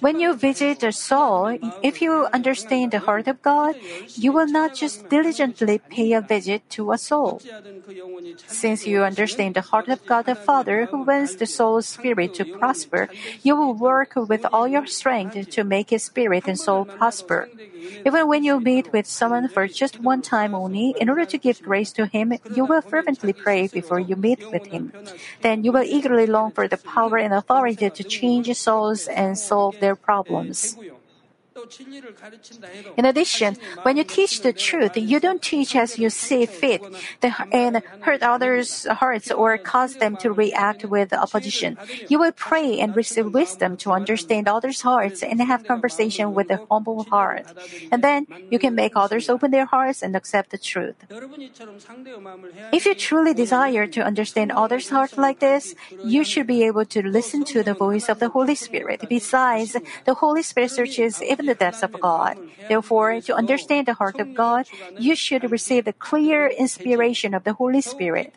When 0.00 0.20
you 0.20 0.34
visit 0.34 0.82
a 0.82 0.92
soul, 0.92 1.58
if 1.82 2.00
you 2.00 2.28
understand 2.32 2.92
the 2.92 3.00
heart 3.00 3.28
of 3.28 3.42
God, 3.42 3.76
you 4.14 4.32
will 4.32 4.46
not 4.46 4.74
just 4.74 5.08
diligently 5.08 5.78
pay 5.78 6.12
a 6.12 6.20
visit 6.20 6.68
to 6.70 6.92
a 6.92 6.98
soul. 6.98 7.40
Since 8.46 8.86
you 8.86 9.02
understand 9.02 9.54
the 9.54 9.60
heart 9.60 9.88
of 9.88 10.04
God 10.06 10.26
the 10.26 10.34
Father 10.34 10.86
who 10.86 11.02
wants 11.02 11.34
the 11.34 11.46
soul's 11.46 11.86
spirit 11.86 12.34
to 12.34 12.44
prosper, 12.44 13.08
you 13.42 13.56
will 13.56 13.74
work 13.74 14.14
with 14.16 14.44
all 14.52 14.68
your 14.68 14.86
strength 14.86 15.48
to 15.50 15.64
make 15.64 15.90
his 15.90 16.04
spirit 16.04 16.44
and 16.46 16.58
soul 16.58 16.84
prosper. 16.84 17.48
Even 18.04 18.26
when 18.26 18.42
you 18.44 18.60
meet 18.60 18.92
with 18.92 19.06
someone 19.06 19.48
for 19.48 19.66
just 19.68 20.00
one 20.00 20.22
time 20.22 20.54
only, 20.54 20.94
in 21.00 21.08
order 21.08 21.24
to 21.24 21.38
give 21.38 21.62
grace 21.62 21.92
to 21.92 22.06
him, 22.06 22.32
you 22.48 22.64
will 22.64 22.82
fervently 22.82 23.32
pray 23.32 23.68
before 23.68 24.00
you 24.00 24.16
meet 24.16 24.40
with 24.50 24.66
him. 24.66 24.92
Then 25.42 25.64
you 25.64 25.72
will 25.72 25.84
eagerly 25.84 26.26
long 26.26 26.50
for 26.50 26.66
the 26.68 26.76
power 26.78 27.18
and 27.18 27.32
authority 27.32 27.90
to 27.90 28.04
change 28.04 28.52
souls 28.56 29.06
and 29.08 29.37
solve 29.38 29.78
their 29.80 29.96
problems. 29.96 30.78
In 32.96 33.04
addition, 33.04 33.56
when 33.82 33.96
you 33.96 34.04
teach 34.04 34.42
the 34.42 34.52
truth, 34.52 34.96
you 34.96 35.20
don't 35.20 35.42
teach 35.42 35.74
as 35.74 35.98
you 35.98 36.10
see 36.10 36.46
fit 36.46 36.82
and 37.52 37.82
hurt 38.00 38.22
others' 38.22 38.86
hearts 38.86 39.30
or 39.30 39.58
cause 39.58 39.96
them 39.96 40.16
to 40.18 40.32
react 40.32 40.84
with 40.84 41.12
opposition. 41.12 41.76
You 42.08 42.18
will 42.18 42.32
pray 42.32 42.78
and 42.80 42.94
receive 42.94 43.32
wisdom 43.32 43.76
to 43.78 43.92
understand 43.92 44.48
others' 44.48 44.82
hearts 44.82 45.22
and 45.22 45.40
have 45.40 45.66
conversation 45.66 46.34
with 46.34 46.50
a 46.50 46.60
humble 46.70 47.04
heart. 47.04 47.46
And 47.90 48.02
then 48.02 48.26
you 48.50 48.58
can 48.58 48.74
make 48.74 48.92
others 48.94 49.28
open 49.28 49.50
their 49.50 49.66
hearts 49.66 50.02
and 50.02 50.14
accept 50.14 50.50
the 50.50 50.58
truth. 50.58 50.96
If 52.72 52.86
you 52.86 52.94
truly 52.94 53.34
desire 53.34 53.86
to 53.86 54.00
understand 54.02 54.52
others' 54.52 54.88
heart 54.88 55.16
like 55.18 55.40
this, 55.40 55.74
you 56.04 56.24
should 56.24 56.46
be 56.46 56.64
able 56.64 56.84
to 56.86 57.02
listen 57.02 57.44
to 57.44 57.62
the 57.62 57.74
voice 57.74 58.08
of 58.08 58.18
the 58.18 58.28
Holy 58.28 58.54
Spirit. 58.54 59.04
Besides, 59.08 59.76
the 60.04 60.14
Holy 60.14 60.42
Spirit 60.42 60.70
searches 60.70 61.22
even 61.22 61.47
the 61.48 61.56
depths 61.56 61.82
of 61.82 61.96
God. 61.98 62.36
Therefore, 62.68 63.20
to 63.24 63.34
understand 63.34 63.88
the 63.88 63.96
heart 63.96 64.20
of 64.20 64.34
God, 64.36 64.68
you 65.00 65.16
should 65.16 65.50
receive 65.50 65.84
the 65.88 65.96
clear 65.96 66.46
inspiration 66.46 67.32
of 67.32 67.44
the 67.44 67.54
Holy 67.54 67.80
Spirit. 67.80 68.36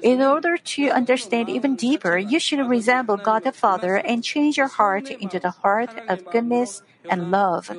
In 0.00 0.22
order 0.22 0.56
to 0.56 0.90
understand 0.90 1.48
even 1.48 1.76
deeper, 1.76 2.16
you 2.16 2.40
should 2.40 2.64
resemble 2.64 3.16
God 3.16 3.44
the 3.44 3.52
Father 3.52 3.96
and 3.96 4.24
change 4.24 4.56
your 4.56 4.68
heart 4.68 5.10
into 5.10 5.38
the 5.38 5.62
heart 5.62 5.90
of 6.08 6.24
goodness 6.32 6.82
and 7.08 7.30
love. 7.30 7.70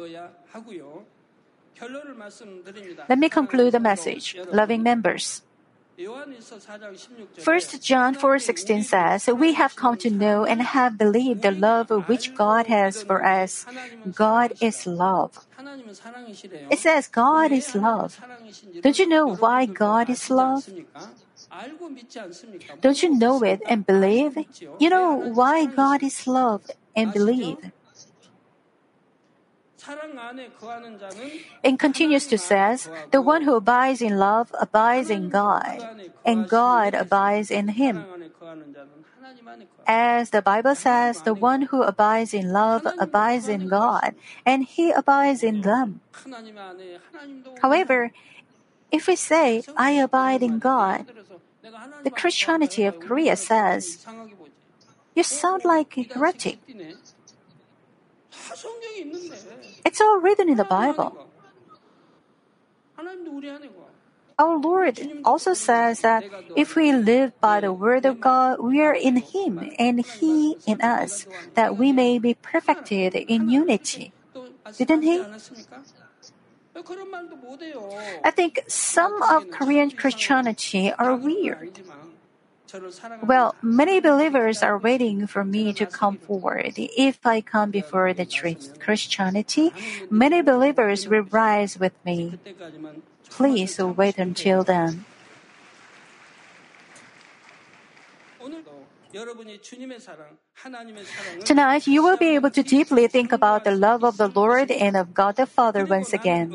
Let 3.09 3.19
me 3.19 3.29
conclude 3.29 3.73
the 3.73 3.79
message. 3.79 4.37
Loving 4.51 4.83
members. 4.83 5.41
1 5.95 7.82
John 7.82 8.15
4:16 8.15 8.84
says, 8.84 9.27
"We 9.27 9.53
have 9.53 9.75
come 9.75 9.95
to 9.97 10.10
know 10.10 10.43
and 10.45 10.62
have 10.62 10.97
believed 10.97 11.43
the 11.43 11.51
love 11.51 11.89
which 12.08 12.34
God 12.34 12.65
has 12.65 13.03
for 13.03 13.23
us. 13.23 13.65
God 14.13 14.53
is 14.60 14.88
love." 14.88 15.45
It 16.71 16.79
says 16.79 17.08
God 17.08 17.51
is 17.51 17.75
love. 17.75 18.17
Don't 18.82 18.97
you 18.97 19.08
know 19.08 19.38
why 19.38 19.65
God 19.67 20.10
is 20.10 20.29
love? 20.29 20.65
Don't 22.82 23.03
you 23.03 23.13
know 23.13 23.43
it 23.43 23.62
and 23.69 23.86
believe? 23.86 24.34
You 24.79 24.89
know 24.89 25.13
why 25.13 25.67
God 25.67 26.01
is 26.01 26.25
love 26.25 26.65
and 26.95 27.13
believe. 27.13 27.60
And 31.63 31.79
continues 31.79 32.27
to 32.27 32.37
says, 32.37 32.89
the 33.11 33.21
one 33.21 33.43
who 33.43 33.55
abides 33.55 34.01
in 34.01 34.17
love 34.17 34.53
abides 34.59 35.09
in 35.09 35.29
God, 35.29 35.79
and 36.25 36.47
God 36.47 36.93
abides 36.93 37.51
in 37.51 37.69
him. 37.69 38.05
As 39.85 40.29
the 40.29 40.41
Bible 40.41 40.75
says, 40.75 41.21
the 41.21 41.33
one 41.33 41.63
who 41.63 41.83
abides 41.83 42.33
in 42.33 42.51
love 42.51 42.87
abides 42.99 43.47
in 43.47 43.67
God, 43.67 44.15
and 44.45 44.63
he 44.63 44.91
abides 44.91 45.43
in 45.43 45.61
them. 45.61 46.01
However, 47.61 48.11
if 48.91 49.07
we 49.07 49.15
say, 49.15 49.63
I 49.75 49.91
abide 49.91 50.43
in 50.43 50.59
God, 50.59 51.05
the 52.03 52.11
Christianity 52.11 52.85
of 52.85 52.99
Korea 52.99 53.35
says, 53.35 54.05
you 55.15 55.23
sound 55.23 55.65
like 55.65 55.97
a 55.97 56.03
heretic. 56.03 56.59
It's 59.85 60.01
all 60.01 60.19
written 60.19 60.49
in 60.49 60.57
the 60.57 60.63
Bible. 60.65 61.29
Our 64.39 64.57
Lord 64.57 64.99
also 65.23 65.53
says 65.53 66.01
that 66.01 66.23
if 66.55 66.75
we 66.75 66.91
live 66.91 67.39
by 67.39 67.59
the 67.61 67.71
word 67.71 68.05
of 68.05 68.19
God, 68.19 68.59
we 68.59 68.81
are 68.81 68.93
in 68.95 69.17
Him 69.17 69.69
and 69.77 70.03
He 70.03 70.57
in 70.65 70.81
us, 70.81 71.27
that 71.53 71.77
we 71.77 71.91
may 71.91 72.17
be 72.17 72.33
perfected 72.33 73.13
in 73.13 73.49
unity. 73.49 74.11
Didn't 74.77 75.03
He? 75.03 75.23
I 78.23 78.31
think 78.31 78.63
some 78.67 79.21
of 79.21 79.51
Korean 79.51 79.91
Christianity 79.91 80.91
are 80.91 81.15
weird. 81.15 81.79
Well, 83.21 83.55
many 83.62 83.99
believers 83.99 84.63
are 84.63 84.77
waiting 84.77 85.27
for 85.27 85.43
me 85.43 85.73
to 85.73 85.86
come 85.86 86.17
forward. 86.17 86.73
If 86.77 87.25
I 87.25 87.41
come 87.41 87.71
before 87.71 88.13
the 88.13 88.25
truth, 88.25 88.79
Christianity, 88.79 89.71
many 90.09 90.41
believers 90.41 91.07
will 91.07 91.23
rise 91.29 91.77
with 91.77 91.93
me. 92.05 92.39
Please 93.29 93.77
wait 93.79 94.17
until 94.17 94.63
then. 94.63 95.05
Tonight, 101.45 101.86
you 101.86 102.01
will 102.01 102.17
be 102.17 102.33
able 102.33 102.49
to 102.49 102.63
deeply 102.63 103.07
think 103.07 103.31
about 103.31 103.63
the 103.63 103.75
love 103.75 104.03
of 104.03 104.17
the 104.17 104.27
Lord 104.27 104.71
and 104.71 104.97
of 104.97 105.13
God 105.13 105.36
the 105.36 105.45
Father 105.45 105.86
once 105.86 106.13
again. 106.13 106.49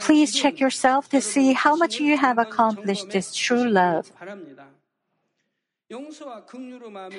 Please 0.00 0.34
check 0.34 0.58
yourself 0.58 1.08
to 1.10 1.20
see 1.20 1.52
how 1.52 1.76
much 1.76 2.00
you 2.00 2.16
have 2.16 2.38
accomplished 2.38 3.10
this 3.10 3.34
true 3.34 3.68
love. 3.68 4.10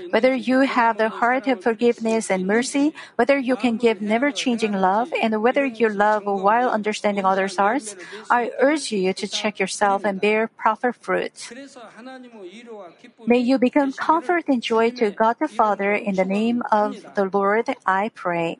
Whether 0.09 0.35
you 0.35 0.61
have 0.61 0.97
the 0.97 1.09
heart 1.09 1.47
of 1.47 1.61
forgiveness 1.61 2.29
and 2.29 2.47
mercy, 2.47 2.93
whether 3.15 3.37
you 3.37 3.55
can 3.55 3.77
give 3.77 4.01
never 4.01 4.31
changing 4.31 4.73
love, 4.73 5.11
and 5.21 5.41
whether 5.41 5.65
you 5.65 5.89
love 5.89 6.25
while 6.25 6.69
understanding 6.69 7.25
others' 7.25 7.55
hearts, 7.57 7.95
I 8.29 8.51
urge 8.59 8.91
you 8.91 9.13
to 9.13 9.27
check 9.27 9.59
yourself 9.59 10.03
and 10.03 10.19
bear 10.19 10.47
proper 10.47 10.91
fruit. 10.93 11.51
May 13.25 13.39
you 13.39 13.57
become 13.57 13.93
comfort 13.93 14.43
and 14.47 14.61
joy 14.61 14.91
to 14.91 15.11
God 15.11 15.37
the 15.39 15.47
Father 15.47 15.93
in 15.93 16.15
the 16.15 16.25
name 16.25 16.61
of 16.71 17.15
the 17.15 17.29
Lord, 17.31 17.73
I 17.85 18.09
pray. 18.13 18.59